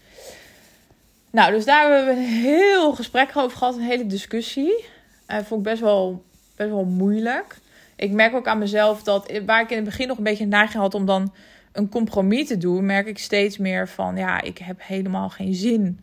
[1.31, 4.85] Nou, dus daar hebben we een heel gesprek over gehad, een hele discussie.
[5.27, 6.23] Uh, vond ik best wel,
[6.55, 7.57] best wel moeilijk.
[7.95, 10.81] Ik merk ook aan mezelf dat waar ik in het begin nog een beetje neiging
[10.81, 11.33] had om dan
[11.71, 15.99] een compromis te doen, merk ik steeds meer van ja, ik heb helemaal geen zin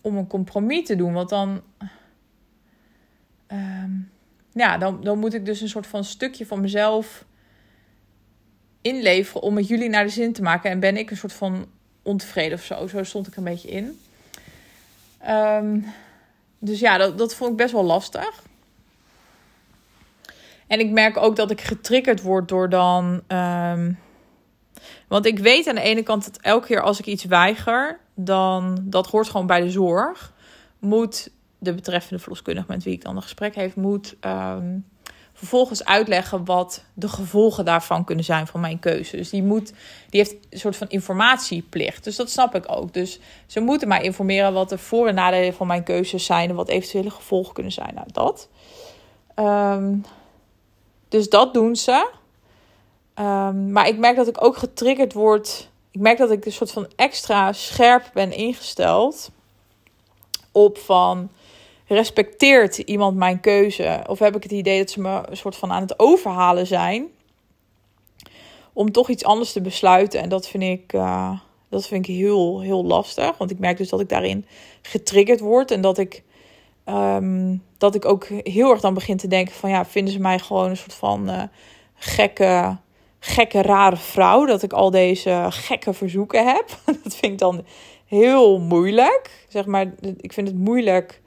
[0.00, 1.12] om een compromis te doen.
[1.12, 1.62] Want dan,
[3.52, 4.10] um,
[4.52, 7.24] ja, dan, dan moet ik dus een soort van stukje van mezelf
[8.80, 10.70] inleveren om met jullie naar de zin te maken.
[10.70, 11.66] En ben ik een soort van
[12.02, 12.86] ontevreden of zo.
[12.86, 14.00] Zo stond ik een beetje in.
[15.28, 15.86] Um,
[16.58, 18.42] dus ja, dat, dat vond ik best wel lastig.
[20.66, 23.22] En ik merk ook dat ik getriggerd word door dan.
[23.28, 23.98] Um,
[25.08, 28.78] Want ik weet aan de ene kant dat elke keer als ik iets weiger, dan
[28.82, 30.32] dat hoort gewoon bij de zorg.
[30.78, 34.78] Moet de betreffende verloskundige met wie ik dan een gesprek heeft, moet ehm,
[35.32, 39.16] vervolgens uitleggen wat de gevolgen daarvan kunnen zijn van mijn keuze.
[39.16, 39.72] Dus die, moet,
[40.10, 42.04] die heeft een soort van informatieplicht.
[42.04, 42.94] Dus dat snap ik ook.
[42.94, 46.54] Dus ze moeten mij informeren wat de voor- en nadelen van mijn keuzes zijn en
[46.54, 47.94] wat eventuele gevolgen kunnen zijn.
[47.94, 48.48] Nou, dat.
[49.34, 49.94] Ehm,
[51.08, 52.10] dus dat doen ze.
[53.14, 55.70] Ehm, maar ik merk dat ik ook getriggerd word.
[55.90, 59.30] Ik merk dat ik een soort van extra scherp ben ingesteld
[60.52, 61.30] op van
[61.86, 64.04] respecteert iemand mijn keuze?
[64.06, 67.06] Of heb ik het idee dat ze me een soort van aan het overhalen zijn
[68.72, 70.20] om toch iets anders te besluiten?
[70.20, 73.38] En dat vind ik, uh, dat vind ik heel, heel lastig.
[73.38, 74.46] Want ik merk dus dat ik daarin
[74.82, 76.22] getriggerd word en dat ik,
[76.86, 80.38] um, dat ik ook heel erg dan begin te denken van ja, vinden ze mij
[80.38, 81.42] gewoon een soort van uh,
[81.94, 82.76] gekke,
[83.18, 84.44] gekke, rare vrouw?
[84.44, 86.68] Dat ik al deze gekke verzoeken heb.
[87.02, 87.64] dat vind ik dan
[88.06, 89.46] heel moeilijk.
[89.48, 91.20] Zeg maar, ik vind het moeilijk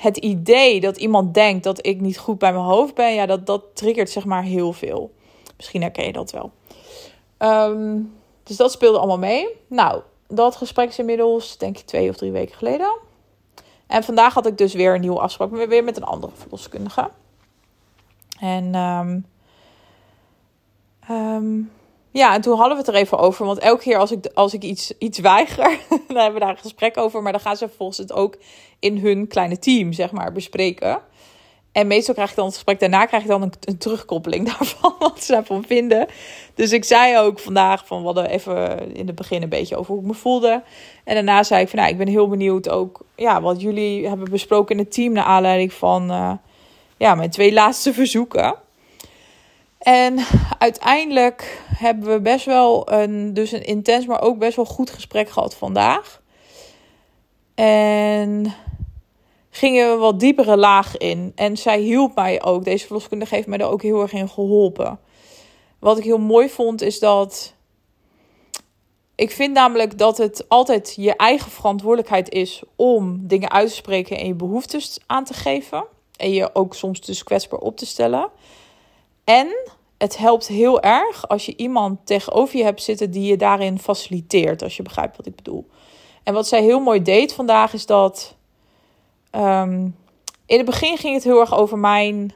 [0.00, 3.46] het idee dat iemand denkt dat ik niet goed bij mijn hoofd ben, ja, dat,
[3.46, 5.14] dat triggert zeg maar heel veel.
[5.56, 6.50] Misschien herken je dat wel.
[7.36, 7.98] Ehm,
[8.42, 9.48] dus dat speelde allemaal mee.
[9.66, 12.98] Nou, dat gesprek is inmiddels, denk ik, twee of drie weken geleden.
[13.86, 17.10] En vandaag had ik dus weer een nieuwe afspraak, weer met een andere verloskundige.
[18.40, 19.26] En um,
[22.16, 23.46] ja, en toen hadden we het er even over.
[23.46, 26.56] Want elke keer als ik, als ik iets, iets weiger, dan hebben we daar een
[26.56, 27.22] gesprek over.
[27.22, 28.36] Maar dan gaan ze volgens het ook
[28.78, 30.98] in hun kleine team, zeg maar, bespreken.
[31.72, 35.24] En meestal krijg ik dan het gesprek daarna krijg ik dan een, terugkoppeling daarvan, wat
[35.24, 36.06] ze daarvan vinden.
[36.54, 39.92] Dus ik zei ook vandaag van, we hadden even in het begin een beetje over
[39.92, 40.62] hoe ik me voelde.
[41.04, 44.30] En daarna zei ik van, nou, ik ben heel benieuwd ook, ja, wat jullie hebben
[44.30, 46.32] besproken in het team naar aanleiding van, uh,
[46.96, 48.54] ja, mijn twee laatste verzoeken.
[49.86, 50.18] En
[50.58, 55.28] uiteindelijk hebben we best wel een, dus een intens, maar ook best wel goed gesprek
[55.28, 56.22] gehad vandaag.
[57.54, 58.54] En
[59.50, 61.32] gingen we wat diepere laag in.
[61.34, 62.64] En zij hielp mij ook.
[62.64, 65.00] Deze verloskundige heeft mij er ook heel erg in geholpen.
[65.78, 67.54] Wat ik heel mooi vond is dat.
[69.14, 74.18] Ik vind namelijk dat het altijd je eigen verantwoordelijkheid is om dingen uit te spreken
[74.18, 75.84] en je behoeftes aan te geven.
[76.16, 78.30] En je ook soms dus kwetsbaar op te stellen.
[79.24, 83.78] En het helpt heel erg als je iemand tegenover je hebt zitten die je daarin
[83.78, 85.66] faciliteert, als je begrijpt wat ik bedoel.
[86.22, 88.36] En wat zij heel mooi deed vandaag is dat.
[89.32, 89.96] Um,
[90.46, 92.32] in het begin ging het heel erg over mijn.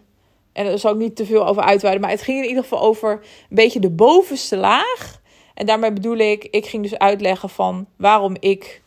[0.53, 2.03] En daar zal ik niet te veel over uitweiden.
[2.03, 5.21] Maar het ging in ieder geval over een beetje de bovenste laag.
[5.55, 8.83] En daarmee bedoel ik, ik ging dus uitleggen van waarom ik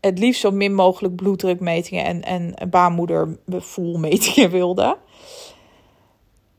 [0.00, 4.96] het liefst zo min mogelijk bloeddrukmetingen en, en baarmoedervoelmetingen wilde.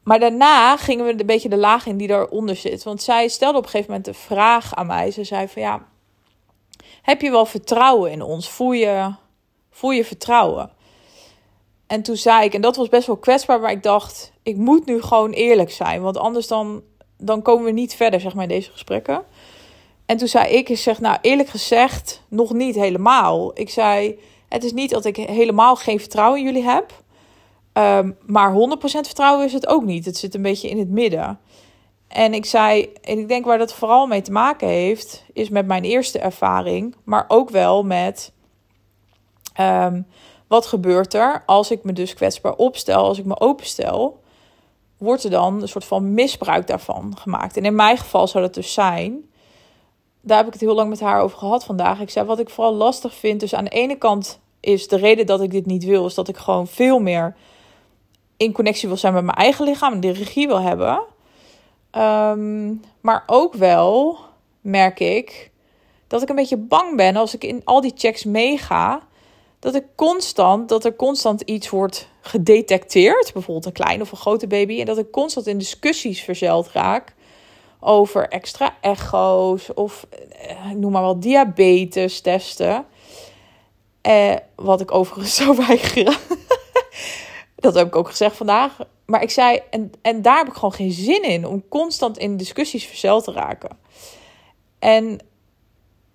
[0.03, 2.83] Maar daarna gingen we een beetje de laag in die daaronder zit.
[2.83, 5.11] Want zij stelde op een gegeven moment de vraag aan mij.
[5.11, 5.85] Ze zei van ja,
[7.01, 8.49] heb je wel vertrouwen in ons?
[8.49, 9.13] Voel je,
[9.71, 10.71] voel je vertrouwen?
[11.87, 14.85] En toen zei ik, en dat was best wel kwetsbaar, maar ik dacht, ik moet
[14.85, 16.01] nu gewoon eerlijk zijn.
[16.01, 16.83] Want anders dan,
[17.17, 19.23] dan komen we niet verder, zeg maar, in deze gesprekken.
[20.05, 23.51] En toen zei ik, ik zeg, nou eerlijk gezegd, nog niet helemaal.
[23.53, 27.03] Ik zei, het is niet dat ik helemaal geen vertrouwen in jullie heb.
[27.73, 30.05] Um, maar 100% vertrouwen is het ook niet.
[30.05, 31.39] Het zit een beetje in het midden.
[32.07, 35.67] En ik zei, en ik denk waar dat vooral mee te maken heeft, is met
[35.67, 38.31] mijn eerste ervaring, maar ook wel met
[39.59, 40.07] um,
[40.47, 44.19] wat gebeurt er als ik me dus kwetsbaar opstel, als ik me openstel,
[44.97, 47.57] wordt er dan een soort van misbruik daarvan gemaakt.
[47.57, 49.29] En in mijn geval zou dat dus zijn,
[50.21, 51.99] daar heb ik het heel lang met haar over gehad vandaag.
[51.99, 55.25] Ik zei, wat ik vooral lastig vind, dus aan de ene kant is de reden
[55.25, 57.35] dat ik dit niet wil, is dat ik gewoon veel meer
[58.41, 61.01] in connectie wil zijn met mijn eigen lichaam en de regie wil hebben.
[61.91, 64.17] Um, maar ook wel
[64.61, 65.51] merk ik
[66.07, 69.01] dat ik een beetje bang ben als ik in al die checks meega.
[69.59, 73.33] Dat ik constant, dat er constant iets wordt gedetecteerd.
[73.33, 74.79] Bijvoorbeeld een kleine of een grote baby.
[74.79, 77.13] En dat ik constant in discussies verzeld raak.
[77.79, 80.07] Over extra echo's of
[80.47, 82.85] eh, noem maar wat diabetes testen.
[84.01, 86.15] Eh, wat ik overigens zou weigeren.
[87.61, 88.77] Dat heb ik ook gezegd vandaag.
[89.05, 92.37] Maar ik zei, en, en daar heb ik gewoon geen zin in om constant in
[92.37, 93.77] discussies verzeld te raken.
[94.79, 95.19] En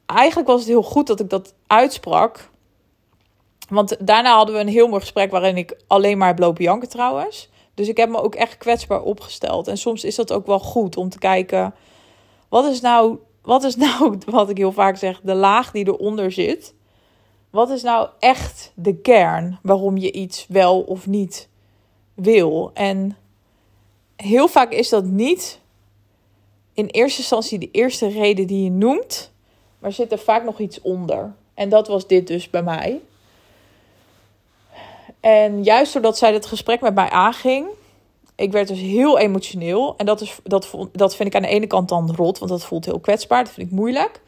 [0.07, 2.51] eigenlijk was het heel goed dat ik dat uitsprak.
[3.69, 6.89] Want daarna hadden we een heel mooi gesprek waarin ik alleen maar heb lopen janken
[6.89, 7.49] trouwens.
[7.75, 9.69] Dus ik heb me ook echt kwetsbaar opgesteld.
[9.69, 11.75] En soms is dat ook wel goed om te kijken,
[12.49, 16.33] wat is nou, wat is nou wat ik heel vaak zeg, de laag die eronder
[16.33, 16.75] zit.
[17.57, 21.49] Wat is nou echt de kern waarom je iets wel of niet
[22.15, 22.71] wil?
[22.75, 23.17] En
[24.17, 25.61] heel vaak is dat niet
[26.73, 29.33] in eerste instantie de eerste reden die je noemt,
[29.79, 31.35] maar zit er vaak nog iets onder.
[31.55, 33.01] En dat was dit dus bij mij.
[35.21, 37.67] En juist doordat zij het gesprek met mij aanging,
[38.35, 39.95] ik werd dus heel emotioneel.
[39.97, 42.65] En dat, is, dat, dat vind ik aan de ene kant dan rot, want dat
[42.65, 43.45] voelt heel kwetsbaar.
[43.45, 44.21] Dat vind ik moeilijk.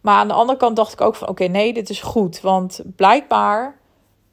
[0.00, 2.40] Maar aan de andere kant dacht ik ook van, oké, nee, dit is goed.
[2.40, 3.78] Want blijkbaar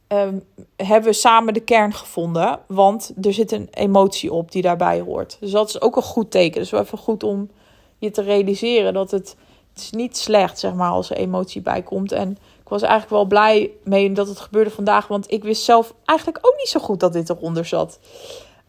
[0.08, 0.44] um,
[0.76, 2.60] hebben we samen de kern gevonden.
[2.68, 5.38] Want er zit een emotie op die daarbij hoort.
[5.40, 6.62] Dus dat is ook een goed teken.
[6.62, 7.50] Dus wel even goed om
[7.98, 9.36] je te realiseren dat het,
[9.74, 12.12] het is niet slecht, zeg maar, als er emotie bij komt.
[12.12, 15.08] En ik was eigenlijk wel blij mee dat het gebeurde vandaag.
[15.08, 18.00] Want ik wist zelf eigenlijk ook niet zo goed dat dit eronder zat.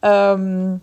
[0.01, 0.83] Um,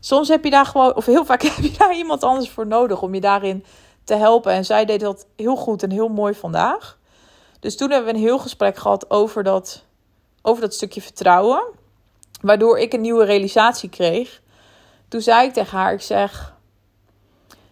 [0.00, 3.02] soms heb je daar gewoon, of heel vaak heb je daar iemand anders voor nodig
[3.02, 3.64] om je daarin
[4.10, 4.52] te helpen.
[4.52, 6.98] En zij deed dat heel goed en heel mooi vandaag.
[7.60, 9.84] Dus toen hebben we een heel gesprek gehad over dat,
[10.42, 11.62] over dat stukje vertrouwen.
[12.40, 14.42] Waardoor ik een nieuwe realisatie kreeg.
[15.08, 16.54] Toen zei ik tegen haar, ik zeg...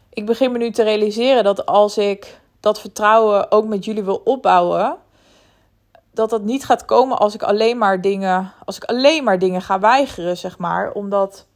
[0.08, 4.20] Ik begin me nu te realiseren dat als ik dat vertrouwen ook met jullie wil
[4.24, 4.96] opbouwen...
[6.10, 9.62] Dat dat niet gaat komen als ik alleen maar dingen, als ik alleen maar dingen
[9.62, 10.92] ga weigeren, zeg maar.
[10.92, 11.46] Omdat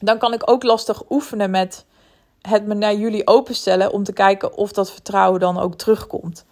[0.00, 1.84] dan kan ik ook lastig oefenen met
[2.48, 6.44] het me naar jullie openstellen om te kijken of dat vertrouwen dan ook terugkomt.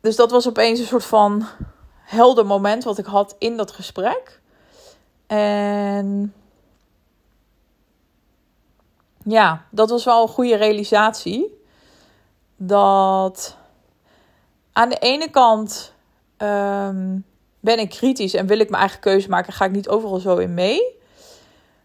[0.00, 1.46] Dus dat was opeens een soort van
[2.02, 4.40] helder moment wat ik had in dat gesprek.
[5.26, 6.34] En
[9.24, 11.62] ja, dat was wel een goede realisatie.
[12.56, 13.56] Dat
[14.72, 15.92] aan de ene kant
[16.36, 17.18] ehm,
[17.60, 20.36] ben ik kritisch en wil ik mijn eigen keuze maken, ga ik niet overal zo
[20.36, 21.02] in mee.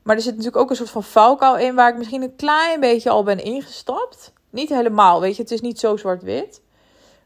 [0.10, 2.80] Maar er zit natuurlijk ook een soort van valkuil in waar ik misschien een klein
[2.80, 4.34] beetje al ben ingestapt.
[4.49, 6.62] Niet helemaal, weet je, het is niet zo zwart-wit.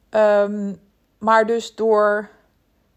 [0.09, 0.79] Um,
[1.17, 2.29] maar dus door,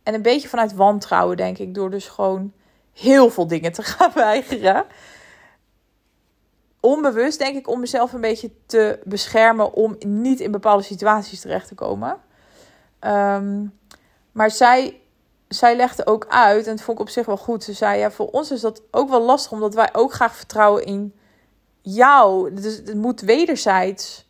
[0.03, 2.53] en een beetje vanuit wantrouwen denk ik, door dus gewoon
[2.93, 4.85] heel veel dingen te gaan weigeren.
[6.81, 11.69] Onbewust denk ik om mezelf een beetje te beschermen om niet in bepaalde situaties terecht
[11.69, 12.17] te komen.
[13.01, 13.79] Um,
[14.33, 15.01] maar zij,
[15.49, 17.65] zij legde ook uit, en dat vond ik op zich wel goed.
[17.65, 20.85] Ze zei, ja, voor ons is dat ook wel lastig, omdat wij ook graag vertrouwen
[20.85, 21.15] in
[21.81, 22.55] jou.
[22.55, 24.27] Dus het moet wederzijds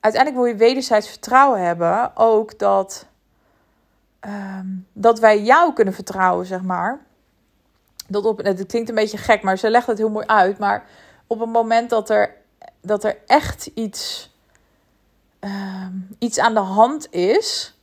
[0.00, 2.16] uiteindelijk wil je wederzijds vertrouwen hebben.
[2.16, 3.06] Ook dat,
[4.20, 7.06] ehm, dat wij jou kunnen vertrouwen, zeg maar.
[8.06, 10.58] Dat op, het klinkt een beetje gek, maar ze legt het heel mooi uit.
[10.58, 10.86] Maar
[11.26, 12.34] op het moment dat er,
[12.80, 14.30] dat er echt iets,
[15.40, 17.77] ehm, iets aan de hand is.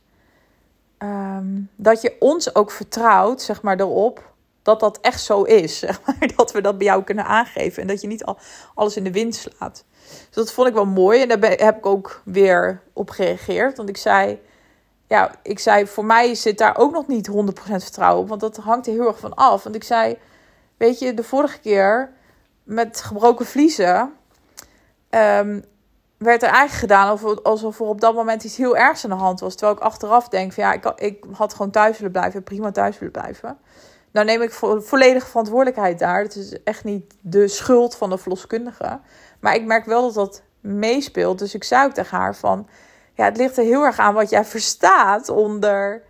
[0.98, 5.78] Ehm, dat je ons ook vertrouwt, zeg maar, erop dat dat echt zo is.
[5.86, 7.82] Zeg maar, dat we dat bij jou kunnen aangeven.
[7.82, 8.38] En dat je niet al,
[8.74, 9.84] alles in de wind slaat.
[10.06, 11.22] Dus dat vond ik wel mooi.
[11.22, 13.76] En daar heb ik ook weer op gereageerd.
[13.76, 14.40] Want ik zei,
[15.06, 18.28] ja, ik zei, voor mij zit daar ook nog niet 100% vertrouwen op.
[18.28, 19.62] Want dat hangt er heel erg van af.
[19.62, 20.18] Want ik zei,
[20.76, 22.12] weet je, de vorige keer
[22.62, 24.12] met gebroken vliezen...
[25.10, 25.64] Um,
[26.18, 29.40] werd er eigenlijk gedaan alsof er op dat moment iets heel ergs aan de hand
[29.40, 29.54] was.
[29.54, 32.98] Terwijl ik achteraf denk van ja, ik, ik had gewoon thuis willen blijven, prima thuis
[32.98, 33.58] willen blijven.
[34.10, 36.22] Nou neem ik vo volledige verantwoordelijkheid daar.
[36.22, 39.00] Het is echt niet de schuld van de verloskundige.
[39.40, 41.38] Maar ik merk wel dat dat meespeelt.
[41.38, 42.68] Dus ik zei ook tegen haar van...
[43.14, 46.02] Ja, het ligt er heel erg aan wat jij verstaat onder...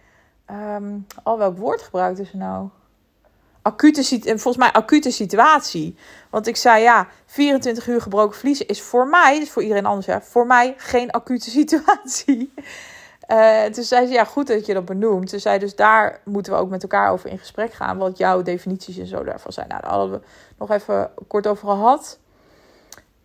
[0.50, 2.68] Um, oh, welk woord gebruikte ze nou?
[3.66, 5.96] Acute, volgens mij acute situatie.
[6.30, 10.06] Want ik zei ja, 24 uur gebroken vliezen is voor mij, dus voor iedereen anders,
[10.06, 12.52] ja, voor mij geen acute situatie.
[13.28, 15.30] Uh, toen zei ze, ja, goed dat je dat benoemt.
[15.30, 17.98] Ze zei, dus daar moeten we ook met elkaar over in gesprek gaan.
[17.98, 19.68] Wat jouw definities en zo daarvan zijn.
[19.68, 20.26] Nou, daar hadden we
[20.58, 22.18] nog even kort over gehad.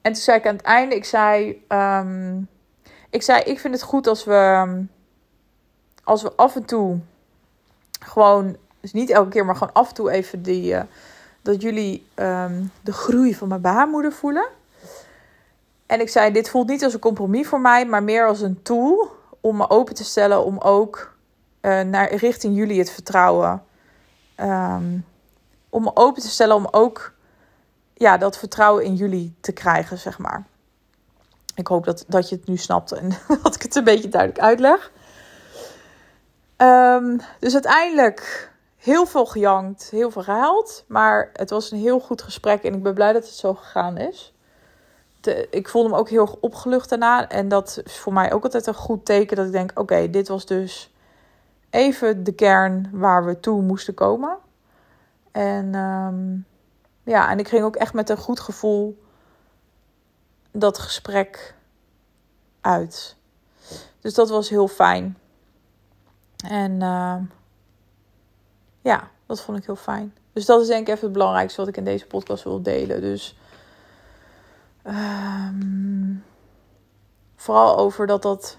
[0.02, 2.48] En toen zei ik aan het einde, ik zei, um,
[3.10, 4.86] ik zei, ik vind het goed als we,
[6.04, 7.00] als we af en toe
[8.06, 10.82] gewoon, dus niet elke keer, maar gewoon af en toe even die, uh,
[11.42, 14.48] dat jullie um, de groei van mijn baarmoeder voelen.
[15.86, 18.62] En ik zei, dit voelt niet als een compromis voor mij, maar meer als een
[18.62, 21.14] tool om me open te stellen om ook
[21.62, 23.64] uh, naar richting jullie het vertrouwen.
[24.38, 25.06] Um,
[25.70, 27.14] om me open te stellen om ook
[27.94, 30.44] ja, dat vertrouwen in jullie te krijgen, zeg maar.
[31.56, 33.10] Ik hoop dat, dat je het nu snapt en
[33.44, 34.92] dat ik het een beetje duidelijk uitleg.
[36.58, 38.51] Um, dus uiteindelijk
[38.82, 40.84] heel veel gejankt, heel veel gehuild.
[40.88, 43.98] Maar het was een heel goed gesprek en ik ben blij dat het zo gegaan
[43.98, 44.34] is.
[45.50, 47.30] ik voelde me ook heel opgelucht daarna.
[47.30, 50.28] En dat is voor mij ook altijd een goed teken dat ik denk: oké, dit
[50.28, 50.94] was dus
[51.70, 54.38] even de kern waar we toe moesten komen.
[55.32, 56.46] En um,
[57.04, 59.04] ja, en ik ging ook echt met een goed gevoel
[60.52, 61.56] dat gesprek
[62.62, 63.16] uit.
[64.00, 65.18] Dus dat was heel fijn.
[66.48, 67.16] En uh,
[68.82, 70.14] ja, dat vond ik heel fijn.
[70.34, 73.02] Dus dat is denk ik even het belangrijkste wat ik in deze podcast wil delen.
[73.02, 73.38] Dus
[74.84, 76.14] ehm,
[77.36, 78.58] vooral over dat dat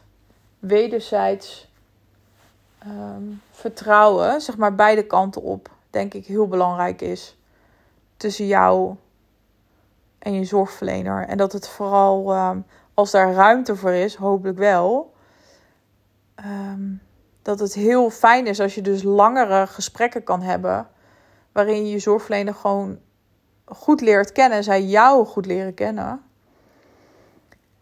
[0.59, 1.70] wederzijds
[2.79, 7.37] ehm, vertrouwen, zeg maar beide kanten op, denk ik heel belangrijk is.
[8.16, 8.97] Tussen jou
[10.18, 11.27] en je zorgverlener.
[11.27, 12.61] En dat het vooral, ehm,
[12.95, 15.12] als daar ruimte voor is, hopelijk wel,
[16.35, 16.83] ehm,
[17.43, 20.88] dat het heel fijn is als je dus langere gesprekken kan hebben.
[21.53, 22.99] Waarin je je zorgverlener gewoon
[23.64, 24.64] goed leert kennen.
[24.64, 26.22] Zij jou goed leren kennen.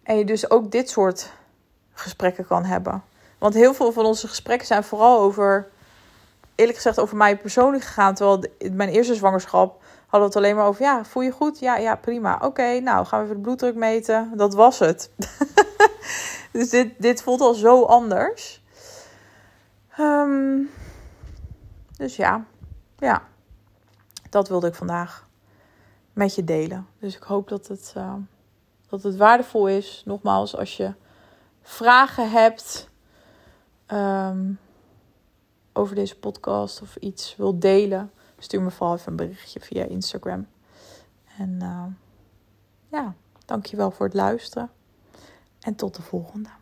[0.02, 1.32] En je dus ook dit soort
[1.92, 3.02] gesprekken kan hebben.
[3.38, 5.68] Want heel veel van onze gesprekken zijn vooral over,
[6.54, 8.14] eerlijk gezegd, over mij persoonlijk gegaan.
[8.14, 11.58] Terwijl mijn eerste zwangerschap hadden we het alleen maar over, ja, voel je goed?
[11.58, 12.38] Ja, ja, prima.
[12.42, 14.32] Oké, nou gaan we even de bloeddruk meten.
[14.34, 15.10] Dat was het.
[16.52, 18.59] dus dit, dit voelt al zo anders.
[20.00, 20.62] Ehm,
[21.96, 22.44] dus ja,
[22.98, 23.22] ja,
[24.30, 25.28] dat wilde ik vandaag
[26.12, 26.86] met je delen.
[26.98, 28.14] Dus ik hoop dat het, uh,
[28.88, 30.02] dat het waardevol is.
[30.04, 30.94] Nogmaals, als je
[31.62, 32.88] vragen hebt
[33.92, 34.58] um,
[35.72, 40.46] over deze podcast of iets wil delen, stuur me vooral even een berichtje via Instagram.
[41.38, 41.84] En uh,
[42.88, 44.70] ja, dankjewel voor het luisteren.
[45.60, 46.59] En tot de volgende.